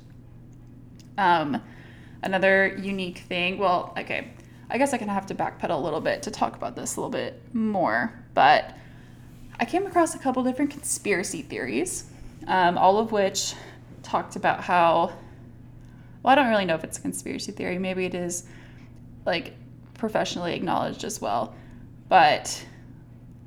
[1.17, 1.61] Um,
[2.21, 4.31] another unique thing, well, okay,
[4.69, 6.99] I guess I can have to backpedal a little bit to talk about this a
[6.99, 8.75] little bit more, but
[9.59, 12.05] I came across a couple different conspiracy theories,
[12.47, 13.55] um, all of which
[14.03, 15.13] talked about how
[16.21, 17.79] well, I don't really know if it's a conspiracy theory.
[17.79, 18.43] Maybe it is
[19.25, 19.53] like
[19.93, 21.55] professionally acknowledged as well.
[22.09, 22.65] But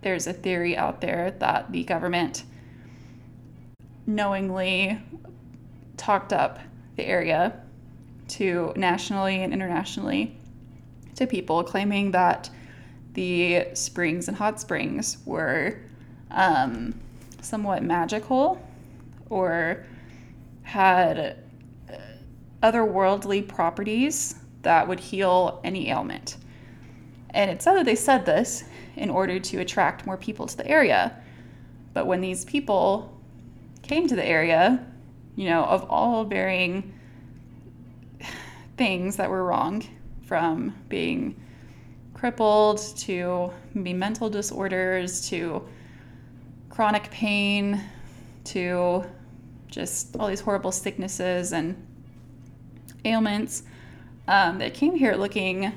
[0.03, 2.45] there's a theory out there that the government
[4.07, 5.01] knowingly
[5.97, 6.59] talked up
[6.97, 7.61] the area
[8.29, 10.37] to nationally and internationally
[11.15, 12.51] to people claiming that
[13.15, 15.79] the springs and hot springs were
[16.31, 16.95] um,
[17.41, 18.61] somewhat magical
[19.29, 19.85] or
[20.63, 21.37] had
[21.91, 21.97] uh,
[22.63, 26.37] otherworldly properties that would heal any ailment.
[27.35, 28.65] And it said that they said this
[28.97, 31.17] in order to attract more people to the area.
[31.95, 33.19] But when these people
[33.83, 34.85] came to the area,
[35.37, 36.93] you know, of all varying
[38.77, 39.85] things that were wrong
[40.27, 41.37] from being
[42.15, 45.67] crippled to maybe mental disorders to
[46.69, 47.83] chronic pain
[48.45, 49.05] to
[49.67, 51.75] just all these horrible sicknesses and
[53.05, 53.65] ailments
[54.29, 55.73] um, that came here looking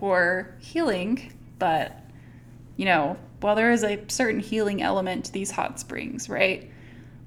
[0.00, 1.96] for healing, but
[2.76, 6.70] you know, while there is a certain healing element to these hot springs, right?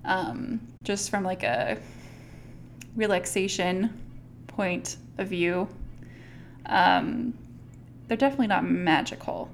[0.03, 1.77] Um, just from like a
[2.95, 4.01] relaxation
[4.47, 5.69] point of view,
[6.65, 7.37] um,
[8.07, 9.51] they're definitely not magical.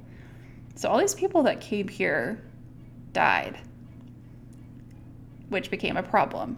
[0.75, 2.41] So all these people that came here
[3.11, 3.59] died,
[5.49, 6.57] which became a problem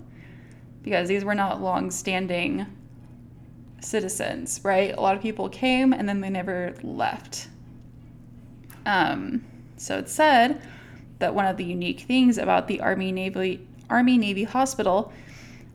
[0.84, 2.68] because these were not long-standing
[3.82, 4.96] citizens, right?
[4.96, 7.50] A lot of people came and then they never left.
[8.86, 9.44] Um,
[9.78, 10.62] so it's said
[11.20, 15.12] that one of the unique things about the Army Navy Army Navy Hospital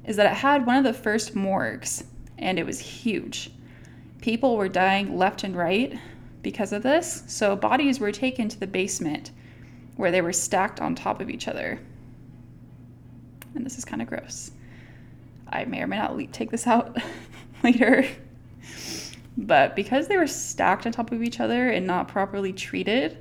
[0.04, 2.04] is that it had one of the first morgues,
[2.38, 3.50] and it was huge.
[4.22, 5.98] People were dying left and right
[6.42, 9.32] because of this, so bodies were taken to the basement
[9.96, 11.78] where they were stacked on top of each other.
[13.54, 14.50] And this is kind of gross.
[15.48, 16.96] I may or may not take this out
[17.64, 18.06] later.
[19.36, 23.18] But because they were stacked on top of each other and not properly treated,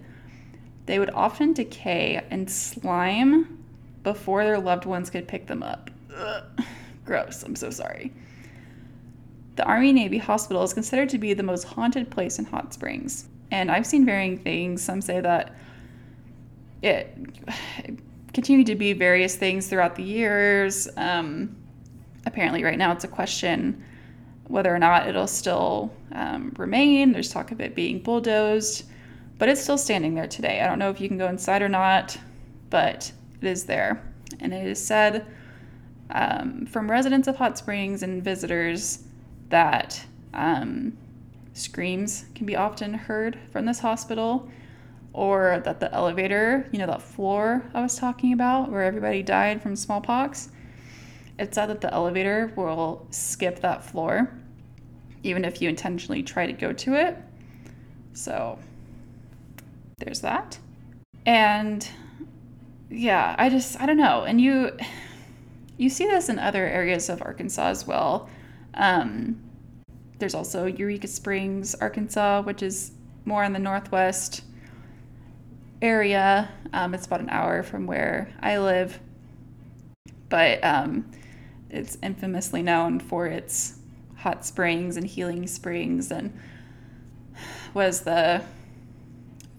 [0.85, 3.63] they would often decay and slime
[4.03, 5.89] before their loved ones could pick them up.
[6.15, 6.43] Ugh.
[7.05, 8.13] Gross, I'm so sorry.
[9.57, 13.27] The Army Navy Hospital is considered to be the most haunted place in Hot Springs.
[13.51, 14.81] And I've seen varying things.
[14.81, 15.55] Some say that
[16.81, 17.15] it
[18.33, 20.87] continued to be various things throughout the years.
[20.97, 21.55] Um,
[22.25, 23.83] apparently, right now it's a question
[24.47, 27.12] whether or not it'll still um, remain.
[27.12, 28.86] There's talk of it being bulldozed,
[29.38, 30.62] but it's still standing there today.
[30.62, 32.17] I don't know if you can go inside or not,
[32.69, 34.03] but it is there.
[34.39, 35.25] And it is said
[36.10, 39.03] um, from residents of Hot Springs and visitors
[39.49, 40.97] that um,
[41.53, 44.49] screams can be often heard from this hospital,
[45.13, 49.62] or that the elevator, you know, that floor I was talking about where everybody died
[49.62, 50.49] from smallpox,
[51.37, 54.31] it's said that the elevator will skip that floor,
[55.23, 57.17] even if you intentionally try to go to it.
[58.13, 58.57] So
[59.97, 60.57] there's that.
[61.25, 61.87] And
[62.89, 64.23] yeah, I just, I don't know.
[64.23, 64.77] And you,
[65.77, 68.29] you see this in other areas of Arkansas as well.
[68.75, 69.41] Um,
[70.19, 72.91] there's also Eureka Springs, Arkansas, which is
[73.25, 74.43] more in the northwest
[75.81, 76.49] area.
[76.71, 78.99] Um, it's about an hour from where I live.
[80.29, 81.11] But um,
[81.69, 83.80] it's infamously known for its
[84.17, 86.38] hot springs and healing springs and
[87.73, 88.41] was the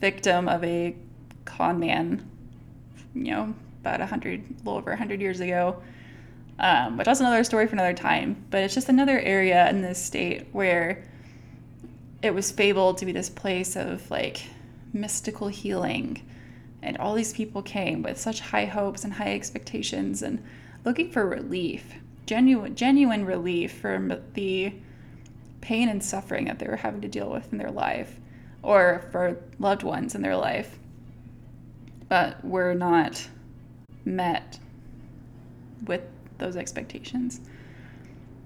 [0.01, 0.97] victim of a
[1.45, 2.29] con man,
[3.15, 5.83] you know, about a hundred, a little over a hundred years ago.
[6.59, 8.45] Um, but that's another story for another time.
[8.51, 11.05] But it's just another area in this state where
[12.23, 14.43] it was fabled to be this place of like
[14.93, 16.23] mystical healing.
[16.83, 20.43] And all these people came with such high hopes and high expectations and
[20.87, 21.95] looking for relief,
[22.25, 24.73] genuine genuine relief from the
[25.61, 28.21] pain and suffering that they were having to deal with in their life
[28.63, 30.79] or for loved ones in their life.
[32.09, 33.29] But were not
[34.05, 34.61] met
[35.87, 36.03] with
[36.39, 37.41] those expectations.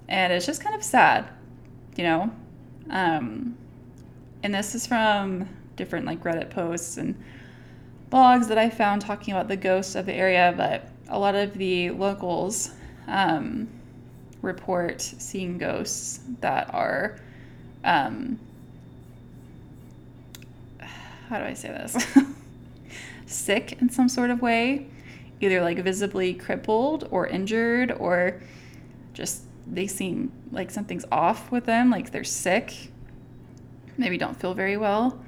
[0.08, 1.28] And it's just kind of sad,
[1.96, 2.30] you know?
[2.88, 3.56] Um,
[4.42, 7.22] and this is from different like Reddit posts and
[8.10, 11.54] blogs that I found talking about the ghosts of the area, but a lot of
[11.54, 12.70] the locals
[13.08, 13.68] um,
[14.42, 17.18] report seeing ghosts that are,
[17.84, 18.38] um,
[21.28, 21.96] how do I say this?
[23.26, 24.86] Sick in some sort of way,
[25.40, 28.40] either like visibly crippled or injured, or
[29.12, 32.90] just they seem like something's off with them, like they're sick,
[33.96, 35.22] maybe don't feel very well.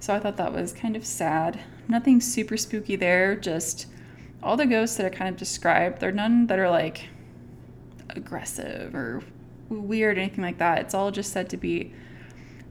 [0.00, 1.60] So I thought that was kind of sad.
[1.86, 3.86] Nothing super spooky there, just
[4.42, 7.08] all the ghosts that are kind of described, they're none that are like
[8.10, 9.22] aggressive or
[9.68, 10.78] weird or anything like that.
[10.78, 11.92] It's all just said to be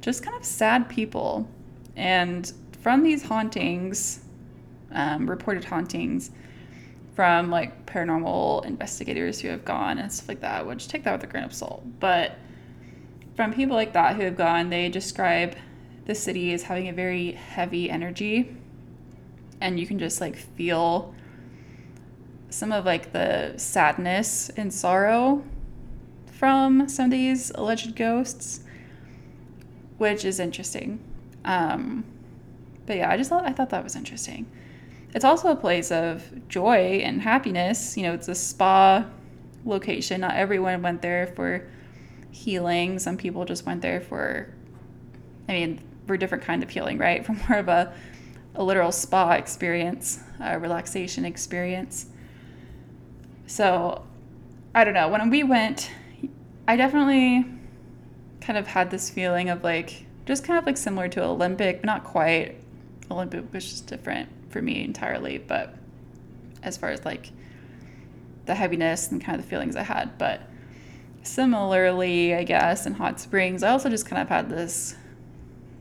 [0.01, 1.47] just kind of sad people.
[1.95, 4.21] And from these hauntings,
[4.91, 6.31] um, reported hauntings,
[7.15, 11.23] from like paranormal investigators who have gone and stuff like that, which take that with
[11.23, 11.83] a grain of salt.
[11.99, 12.37] But
[13.35, 15.55] from people like that who have gone, they describe
[16.05, 18.55] the city as having a very heavy energy.
[19.59, 21.13] And you can just like feel
[22.51, 25.43] some of like the sadness and sorrow
[26.31, 28.61] from some of these alleged ghosts,
[29.97, 30.99] which is interesting.
[31.45, 32.03] Um,
[32.85, 34.45] but yeah, I just thought I thought that was interesting.
[35.13, 37.97] It's also a place of joy and happiness.
[37.97, 39.05] You know, it's a spa
[39.65, 40.21] location.
[40.21, 41.67] Not everyone went there for
[42.31, 42.99] healing.
[42.99, 44.53] Some people just went there for,
[45.47, 47.25] I mean, for a different kind of healing, right?
[47.25, 47.93] For more of a,
[48.55, 52.07] a literal spa experience, a relaxation experience.
[53.51, 54.05] So
[54.73, 55.09] I don't know.
[55.09, 55.91] When we went,
[56.69, 57.45] I definitely
[58.39, 61.85] kind of had this feeling of like, just kind of like similar to Olympic, but
[61.85, 62.55] not quite.
[63.11, 65.75] Olympic was just different for me entirely, but
[66.63, 67.31] as far as like
[68.45, 70.17] the heaviness and kind of the feelings I had.
[70.17, 70.43] But
[71.21, 74.95] similarly, I guess, in Hot Springs, I also just kind of had this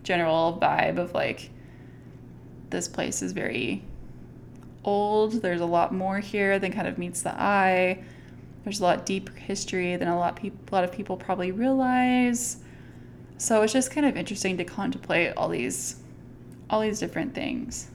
[0.02, 1.50] general vibe of like,
[2.70, 3.84] this place is very
[4.84, 5.42] old.
[5.42, 8.02] There's a lot more here than kind of meets the eye.
[8.64, 12.58] There's a lot deeper history than a lot, a lot of people probably realize.
[13.38, 15.96] So it's just kind of interesting to contemplate all these,
[16.68, 17.90] all these different things.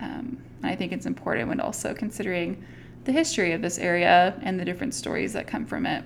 [0.00, 2.64] Um, I think it's important when also considering
[3.04, 6.04] the history of this area and the different stories that come from it.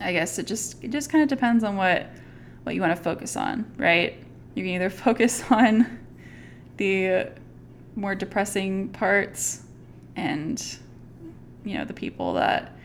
[0.00, 2.06] I guess it just it just kind of depends on what
[2.64, 4.16] what you want to focus on, right?
[4.54, 6.00] You can either focus on
[6.76, 7.28] the
[7.94, 9.62] more depressing parts
[10.16, 10.78] and
[11.64, 12.76] you know the people that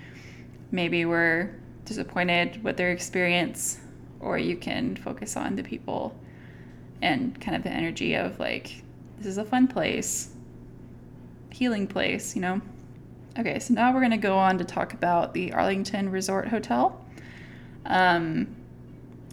[0.72, 1.56] maybe were
[1.86, 3.80] disappointed with their experience
[4.20, 6.16] or you can focus on the people
[7.02, 8.84] and kind of the energy of like
[9.18, 10.30] this is a fun place
[11.50, 12.62] healing place you know?
[13.40, 17.04] Okay so now we're going to go on to talk about the arlington resort hotel.
[17.86, 18.56] Um,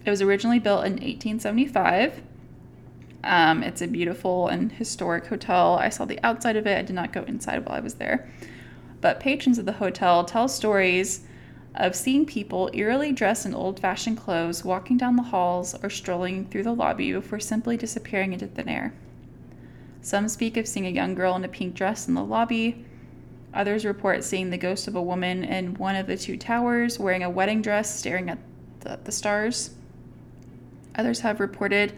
[0.05, 2.23] it was originally built in 1875
[3.25, 5.75] um, it's a beautiful and historic hotel.
[5.75, 6.79] I saw the outside of it.
[6.79, 8.31] I did not go inside while I was there.
[9.01, 11.27] But patrons of the hotel tell stories
[11.75, 16.47] of seeing people eerily dressed in old fashioned clothes walking down the halls or strolling
[16.47, 18.95] through the lobby before simply disappearing into thin air.
[20.01, 22.85] Some speak of seeing a young girl in a pink dress in the lobby.
[23.53, 27.23] Others report seeing the ghost of a woman in one of the two towers wearing
[27.23, 28.39] a wedding dress staring at
[28.81, 29.71] the, the stars.
[30.97, 31.93] Others have reported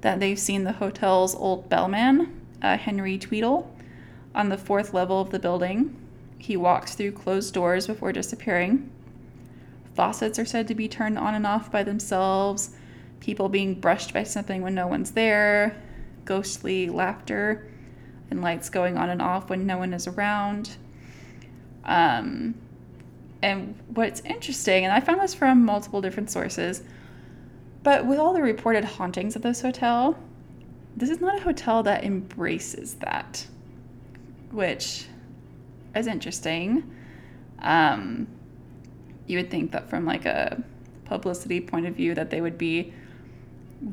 [0.00, 3.70] that they've seen the hotel's old bellman, uh, Henry Tweedle,
[4.34, 5.96] on the fourth level of the building.
[6.38, 8.90] He walks through closed doors before disappearing.
[9.94, 12.76] Faucets are said to be turned on and off by themselves,
[13.20, 15.82] people being brushed by something when no one's there,
[16.24, 17.66] ghostly laughter,
[18.30, 20.76] and lights going on and off when no one is around.
[21.84, 22.54] Um,
[23.42, 26.82] and what's interesting, and I found this from multiple different sources,
[27.86, 30.18] but with all the reported hauntings of this hotel,
[30.96, 33.46] this is not a hotel that embraces that,
[34.50, 35.06] which
[35.94, 36.82] is interesting.
[37.60, 38.26] Um,
[39.28, 40.64] you would think that from like a
[41.04, 42.92] publicity point of view that they would be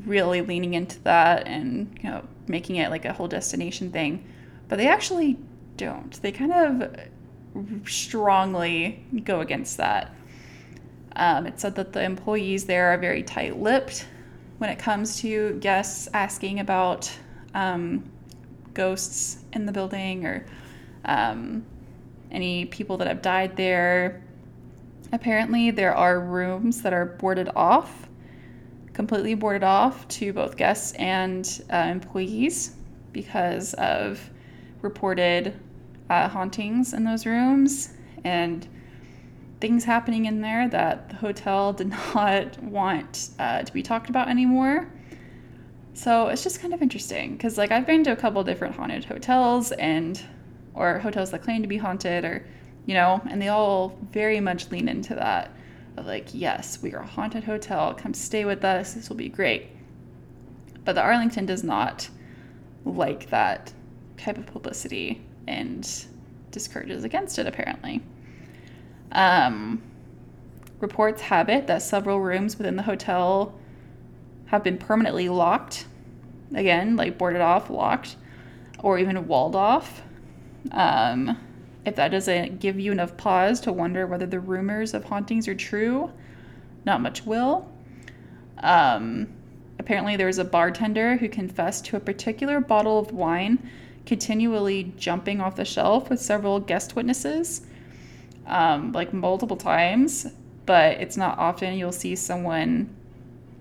[0.04, 4.24] really leaning into that and you know making it like a whole destination thing.
[4.66, 5.38] But they actually
[5.76, 6.20] don't.
[6.20, 10.12] They kind of strongly go against that
[11.16, 14.06] um, it said that the employees there are very tight lipped
[14.58, 17.10] when it comes to guests asking about
[17.54, 18.04] um,
[18.72, 20.44] ghosts in the building or
[21.04, 21.64] um,
[22.30, 24.22] any people that have died there.
[25.12, 28.08] Apparently, there are rooms that are boarded off,
[28.92, 32.76] completely boarded off to both guests and uh, employees
[33.12, 34.30] because of
[34.82, 35.54] reported
[36.10, 37.94] uh, hauntings in those rooms.
[38.24, 38.66] And
[39.64, 44.28] things happening in there that the hotel did not want uh, to be talked about
[44.28, 44.86] anymore.
[45.94, 49.06] So it's just kind of interesting because, like, I've been to a couple different haunted
[49.06, 50.20] hotels and,
[50.74, 52.44] or hotels that claim to be haunted, or,
[52.84, 55.50] you know, and they all very much lean into that.
[55.96, 57.94] Of like, yes, we are a haunted hotel.
[57.94, 58.92] Come stay with us.
[58.92, 59.68] This will be great.
[60.84, 62.10] But the Arlington does not
[62.84, 63.72] like that
[64.18, 65.90] type of publicity and
[66.50, 68.02] discourages against it, apparently.
[69.12, 69.82] Um,
[70.80, 73.54] reports have it that several rooms within the hotel
[74.46, 75.86] have been permanently locked.
[76.54, 78.16] Again, like boarded off, locked,
[78.80, 80.02] or even walled off.
[80.70, 81.38] Um,
[81.84, 85.54] if that doesn't give you enough pause to wonder whether the rumors of hauntings are
[85.54, 86.10] true,
[86.84, 87.70] not much will.
[88.58, 89.28] Um,
[89.78, 93.70] apparently, there was a bartender who confessed to a particular bottle of wine
[94.06, 97.62] continually jumping off the shelf with several guest witnesses
[98.46, 100.26] um, like multiple times,
[100.66, 102.94] but it's not often you'll see someone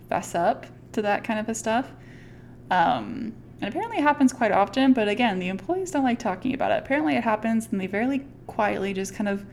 [0.09, 1.89] fess up to that kind of a stuff.
[2.69, 6.71] Um, and apparently it happens quite often, but again, the employees don't like talking about
[6.71, 6.79] it.
[6.79, 9.45] Apparently it happens and they very quietly just kind of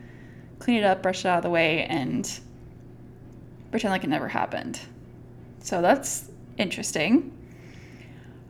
[0.58, 2.40] clean it up, brush it out of the way, and
[3.70, 4.80] pretend like it never happened.
[5.60, 7.36] So that's interesting.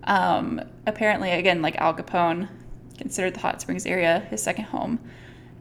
[0.04, 2.48] Um, apparently, again, like Al Capone
[2.96, 4.98] considered the Hot Springs area his second home.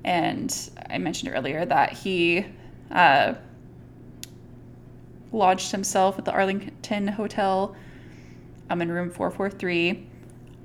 [0.03, 0.55] And
[0.89, 2.45] I mentioned earlier that he
[2.91, 3.33] uh,
[5.31, 7.75] lodged himself at the Arlington Hotel
[8.69, 10.07] um, in room 443.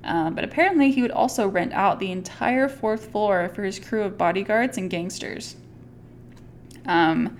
[0.03, 4.03] Um, but apparently, he would also rent out the entire fourth floor for his crew
[4.03, 5.55] of bodyguards and gangsters.
[6.85, 7.37] Um,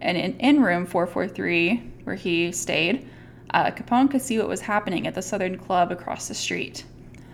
[0.00, 3.08] and in, in room 443, where he stayed,
[3.50, 6.84] uh, Capone could see what was happening at the Southern Club across the street.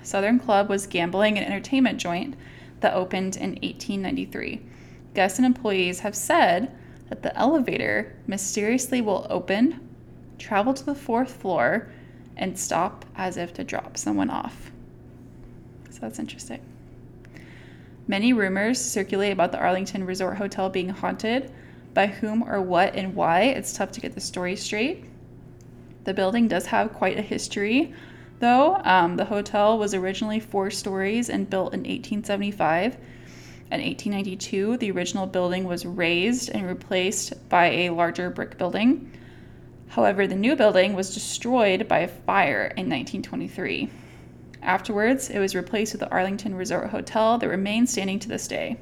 [0.02, 2.36] Southern Club was gambling and entertainment joint
[2.84, 4.60] that opened in 1893.
[5.14, 6.70] Guests and employees have said
[7.08, 9.80] that the elevator mysteriously will open,
[10.38, 11.88] travel to the fourth floor,
[12.36, 14.70] and stop as if to drop someone off.
[15.88, 16.60] So that's interesting.
[18.06, 21.50] Many rumors circulate about the Arlington Resort Hotel being haunted.
[21.94, 25.06] By whom or what and why, it's tough to get the story straight.
[26.04, 27.94] The building does have quite a history,
[28.44, 28.80] though.
[28.84, 32.94] Um, the hotel was originally four stories and built in 1875.
[33.72, 39.10] In 1892, the original building was razed and replaced by a larger brick building.
[39.88, 43.90] However, the new building was destroyed by a fire in 1923.
[44.62, 48.76] Afterwards, it was replaced with the Arlington Resort Hotel that remains standing to this day.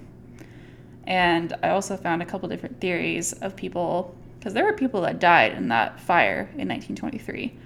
[1.06, 5.20] And I also found a couple different theories of people, because there were people that
[5.20, 7.56] died in that fire in 1923.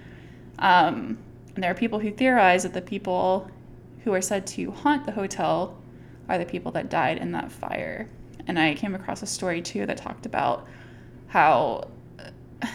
[0.59, 1.17] Um,
[1.57, 3.49] and there are people who theorize that the people
[4.03, 5.75] who are said to haunt the hotel
[6.29, 8.07] are the people that died in that fire.
[8.45, 10.67] And I came across a story too that talked about
[11.29, 11.87] how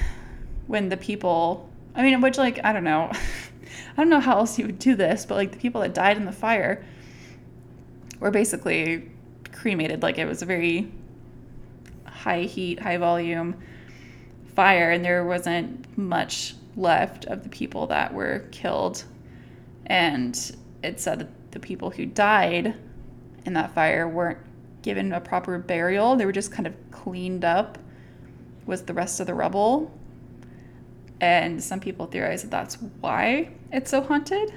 [0.67, 3.13] when the people, I mean, which, like, I don't know.
[3.97, 6.17] I don't know how else you would do this, but like the people that died
[6.17, 6.85] in the fire
[8.19, 9.13] were basically
[9.53, 10.03] cremated.
[10.03, 10.91] Like it was a very
[12.05, 13.55] high heat, high volume
[14.57, 19.05] fire, and there wasn't much left of the people that were killed.
[19.87, 22.75] And it said that the people who died
[23.45, 24.39] in that fire weren't
[24.83, 27.79] given a proper burial, they were just kind of cleaned up
[28.67, 29.93] with the rest of the rubble
[31.23, 34.53] and some people theorize that that's why it's so haunted.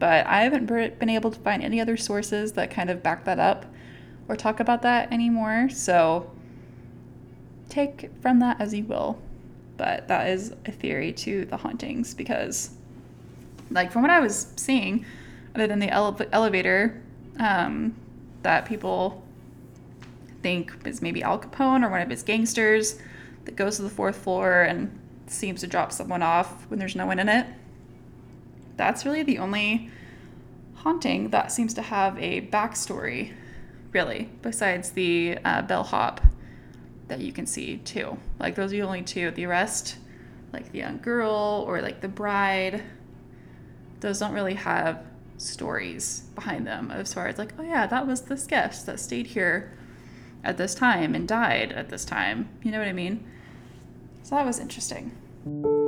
[0.00, 3.38] But I haven't been able to find any other sources that kind of back that
[3.38, 3.64] up
[4.28, 5.68] or talk about that anymore.
[5.70, 6.28] So
[7.68, 9.22] take from that as you will.
[9.80, 12.68] But that is a theory to the hauntings because,
[13.70, 15.06] like, from what I was seeing,
[15.54, 17.00] other than the ele- elevator
[17.38, 17.96] um,
[18.42, 19.24] that people
[20.42, 22.98] think is maybe Al Capone or one of his gangsters
[23.46, 24.90] that goes to the fourth floor and
[25.26, 27.46] seems to drop someone off when there's no one in it.
[28.76, 29.88] That's really the only
[30.74, 33.32] haunting that seems to have a backstory,
[33.92, 36.20] really, besides the uh, bellhop
[37.10, 38.16] that you can see too.
[38.38, 39.30] Like those are the only two.
[39.30, 39.96] The rest,
[40.52, 42.82] like the young girl or like the bride,
[44.00, 45.04] those don't really have
[45.36, 49.26] stories behind them as far as like, oh yeah, that was this guest that stayed
[49.28, 49.76] here
[50.42, 52.48] at this time and died at this time.
[52.62, 53.24] You know what I mean?
[54.22, 55.79] So that was interesting.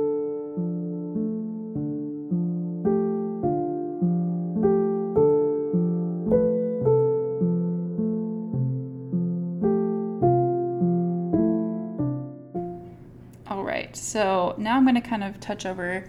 [14.13, 16.07] So now I'm going to kind of touch over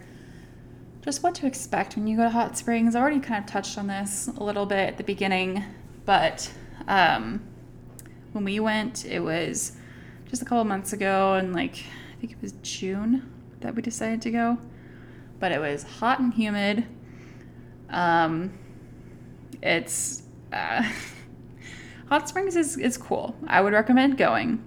[1.01, 2.95] just what to expect when you go to hot springs.
[2.95, 5.63] I already kind of touched on this a little bit at the beginning,
[6.05, 6.51] but
[6.87, 7.41] um,
[8.33, 9.71] when we went, it was
[10.27, 11.77] just a couple months ago, and like
[12.15, 13.27] I think it was June
[13.61, 14.59] that we decided to go.
[15.39, 16.85] But it was hot and humid.
[17.89, 18.53] Um,
[19.63, 20.21] it's
[20.53, 20.87] uh,
[22.09, 23.35] Hot Springs is, is cool.
[23.47, 24.63] I would recommend going,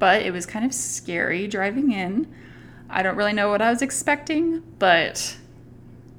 [0.00, 2.34] but it was kind of scary driving in.
[2.94, 5.36] I don't really know what I was expecting, but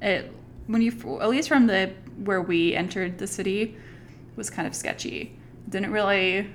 [0.02, 0.30] it
[0.66, 0.90] when you
[1.22, 1.90] at least from the
[2.22, 3.76] where we entered the city
[4.36, 5.34] was kind of sketchy.
[5.70, 6.50] didn't really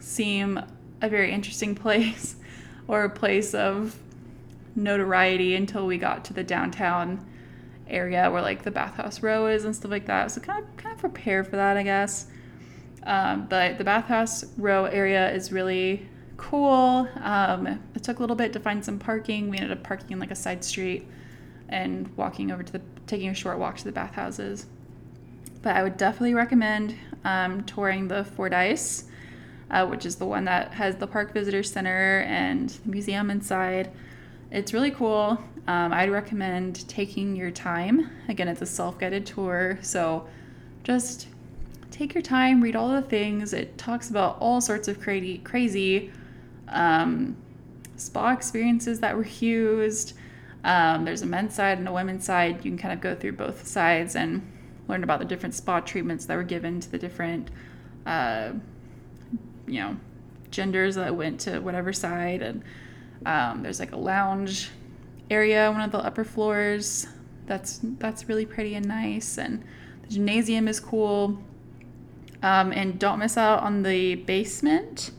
[0.00, 0.58] seem
[1.02, 2.36] a very interesting place
[2.88, 3.98] or a place of
[4.74, 7.22] notoriety until we got to the downtown
[7.88, 10.30] area where like the bathhouse row is and stuff like that.
[10.30, 12.26] So kind of kind of prepare for that, I guess.
[13.02, 16.08] Um, but the bathhouse row area is really
[16.42, 17.08] cool.
[17.20, 19.48] Um, it took a little bit to find some parking.
[19.48, 21.06] We ended up parking in like a side street
[21.68, 24.66] and walking over to the taking a short walk to the bathhouses.
[25.62, 29.04] But I would definitely recommend um, touring the Fordyce,
[29.70, 33.90] uh, which is the one that has the park visitor center and the museum inside.
[34.50, 35.42] It's really cool.
[35.68, 38.10] Um, I'd recommend taking your time.
[38.28, 40.26] Again, it's a self guided tour, so
[40.82, 41.28] just
[41.92, 43.52] take your time, read all the things.
[43.52, 46.10] It talks about all sorts of crazy, crazy
[46.72, 47.36] um,
[47.96, 50.14] spa experiences that were used.
[50.64, 52.64] Um, there's a men's side and a women's side.
[52.64, 54.46] You can kind of go through both sides and
[54.88, 57.50] learn about the different spa treatments that were given to the different,
[58.06, 58.52] uh,
[59.66, 59.96] you know,
[60.50, 62.62] genders that went to whatever side and
[63.24, 64.70] um, there's like a lounge
[65.30, 67.06] area, one of the upper floors.
[67.46, 69.64] That's that's really pretty and nice, and
[70.02, 71.42] the gymnasium is cool.
[72.42, 75.12] Um, and don't miss out on the basement.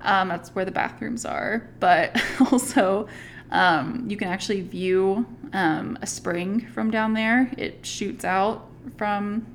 [0.00, 2.20] Um, that's where the bathrooms are, but
[2.52, 3.08] also
[3.50, 7.50] um, you can actually view um, a spring from down there.
[7.56, 9.46] It shoots out from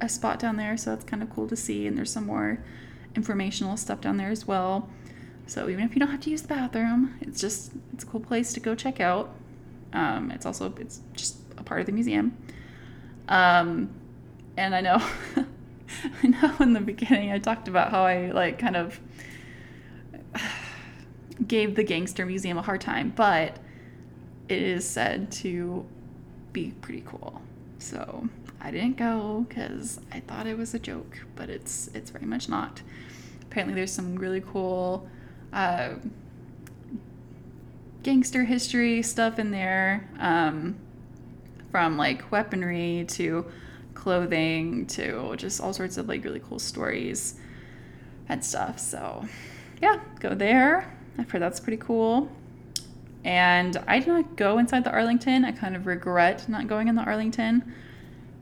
[0.00, 1.86] a spot down there, so that's kind of cool to see.
[1.86, 2.62] And there's some more
[3.14, 4.88] informational stuff down there as well.
[5.46, 8.20] So even if you don't have to use the bathroom, it's just it's a cool
[8.20, 9.34] place to go check out.
[9.92, 12.36] Um, it's also it's just a part of the museum.
[13.28, 13.90] Um,
[14.56, 15.02] and I know
[16.22, 19.00] I know in the beginning I talked about how I like kind of
[21.46, 23.58] gave the Gangster Museum a hard time, but
[24.48, 25.86] it is said to
[26.52, 27.40] be pretty cool.
[27.78, 28.28] So
[28.60, 32.48] I didn't go because I thought it was a joke, but it's it's very much
[32.48, 32.82] not.
[33.42, 35.08] Apparently, there's some really cool
[35.52, 35.94] uh,
[38.02, 40.76] gangster history stuff in there, um,
[41.70, 43.46] from like weaponry to
[43.94, 47.34] clothing to just all sorts of like really cool stories
[48.28, 48.78] and stuff.
[48.78, 49.26] So
[49.80, 50.96] yeah, go there.
[51.18, 52.30] I've heard that's pretty cool.
[53.24, 55.44] And I did not go inside the Arlington.
[55.44, 57.72] I kind of regret not going in the Arlington.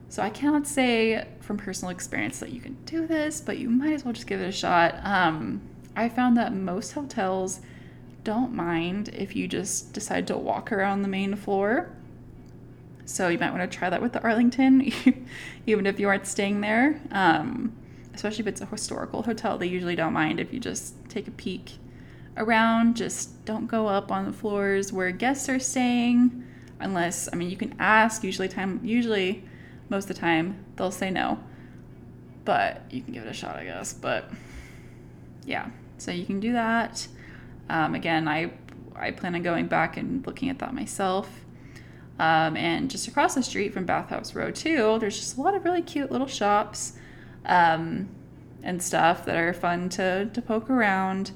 [0.08, 3.92] So I cannot say from personal experience that you can do this, but you might
[3.92, 4.98] as well just give it a shot.
[5.04, 5.60] Um,
[5.94, 7.60] I found that most hotels
[8.24, 11.90] don't mind if you just decide to walk around the main floor.
[13.04, 14.92] So you might want to try that with the Arlington,
[15.66, 17.00] even if you aren't staying there.
[17.10, 17.72] Um,
[18.14, 21.32] especially if it's a historical hotel, they usually don't mind if you just take a
[21.32, 21.72] peek
[22.36, 22.96] around.
[22.96, 26.44] Just don't go up on the floors where guests are staying,
[26.80, 28.24] unless I mean you can ask.
[28.24, 29.44] Usually, time usually
[29.88, 31.38] most of the time they'll say no,
[32.44, 33.92] but you can give it a shot, I guess.
[33.92, 34.30] But
[35.44, 37.06] yeah, so you can do that.
[37.68, 38.52] Um, again, I
[38.94, 41.44] I plan on going back and looking at that myself.
[42.18, 45.64] Um, and just across the street from Bathhouse Row too, there's just a lot of
[45.64, 46.92] really cute little shops
[47.46, 48.10] um,
[48.62, 51.32] and stuff that are fun to to poke around.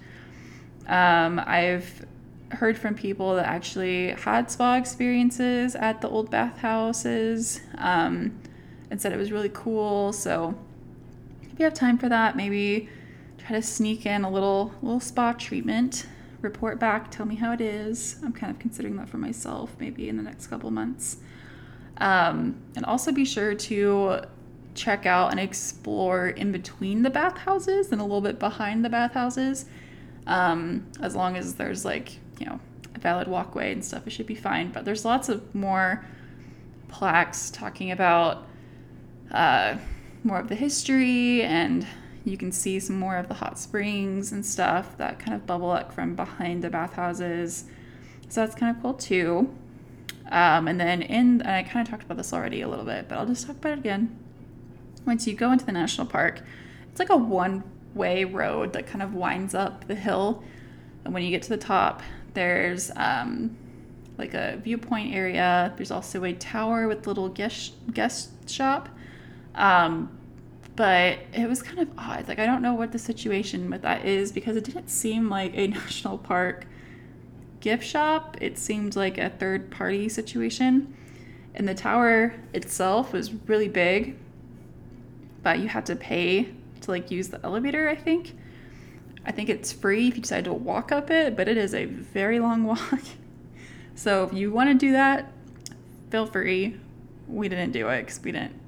[0.86, 2.04] Um, I've
[2.50, 8.38] heard from people that actually had spa experiences at the old bathhouses um,
[8.90, 10.12] and said it was really cool.
[10.12, 10.54] So
[11.42, 12.88] if you have time for that, maybe
[13.38, 16.06] try to sneak in a little little spa treatment.
[16.40, 18.16] Report back, tell me how it is.
[18.22, 21.16] I'm kind of considering that for myself, maybe in the next couple months.
[21.96, 24.20] Um, and also be sure to
[24.74, 29.66] check out and explore in between the bathhouses and a little bit behind the bathhouses
[30.26, 32.60] um, as long as there's like, you know,
[32.94, 34.72] a valid walkway and stuff, it should be fine.
[34.72, 36.04] But there's lots of more
[36.88, 38.46] plaques talking about
[39.30, 39.76] uh,
[40.22, 41.86] more of the history and
[42.24, 45.70] you can see some more of the hot springs and stuff that kind of bubble
[45.70, 47.64] up from behind the bathhouses.
[48.28, 49.54] So that's kind of cool too.
[50.30, 53.08] Um, and then in, and I kind of talked about this already a little bit,
[53.08, 54.18] but I'll just talk about it again.
[55.04, 56.40] Once you go into the national park,
[56.90, 57.62] it's like a one
[57.94, 60.42] way road that kind of winds up the hill.
[61.04, 62.02] And when you get to the top,
[62.34, 63.56] there's um,
[64.18, 65.72] like a viewpoint area.
[65.76, 68.88] There's also a tower with little guest guest shop.
[69.54, 70.18] Um,
[70.76, 72.26] but it was kind of odd.
[72.28, 75.52] Like I don't know what the situation with that is because it didn't seem like
[75.54, 76.66] a national park
[77.60, 78.36] gift shop.
[78.40, 80.94] It seemed like a third party situation.
[81.54, 84.16] And the tower itself was really big,
[85.42, 86.52] but you had to pay
[86.84, 88.36] to like use the elevator, I think.
[89.26, 91.86] I think it's free if you decide to walk up it, but it is a
[91.86, 93.02] very long walk.
[93.94, 95.32] so if you want to do that,
[96.10, 96.78] feel free.
[97.26, 98.60] We didn't do it because we didn't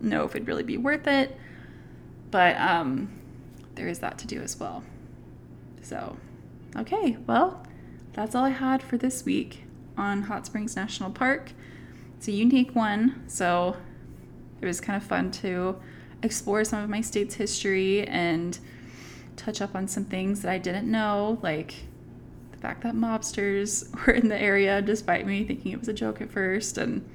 [0.00, 1.36] know if it'd really be worth it.
[2.30, 3.08] But um,
[3.74, 4.84] there is that to do as well.
[5.82, 6.16] So,
[6.76, 7.64] okay, well,
[8.12, 9.64] that's all I had for this week
[9.96, 11.52] on Hot Springs National Park.
[12.16, 13.76] It's a unique one, so
[14.60, 15.76] it was kind of fun to
[16.26, 18.58] explore some of my state's history and
[19.36, 21.74] touch up on some things that I didn't know, like
[22.52, 26.20] the fact that mobsters were in the area despite me thinking it was a joke
[26.20, 27.08] at first and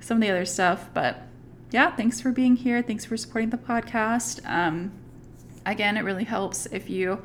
[0.00, 0.88] some of the other stuff.
[0.94, 1.22] But
[1.70, 2.82] yeah, thanks for being here.
[2.82, 4.44] Thanks for supporting the podcast.
[4.48, 4.92] Um,
[5.66, 7.22] again, it really helps if you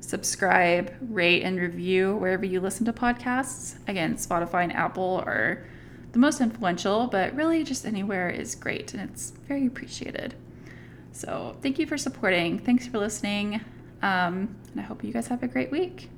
[0.00, 3.76] subscribe, rate, and review wherever you listen to podcasts.
[3.86, 5.64] Again, Spotify and Apple are
[6.12, 10.34] the most influential, but really just anywhere is great and it's very appreciated.
[11.12, 12.58] So, thank you for supporting.
[12.58, 13.60] Thanks for listening.
[14.02, 16.08] Um, and I hope you guys have a great week.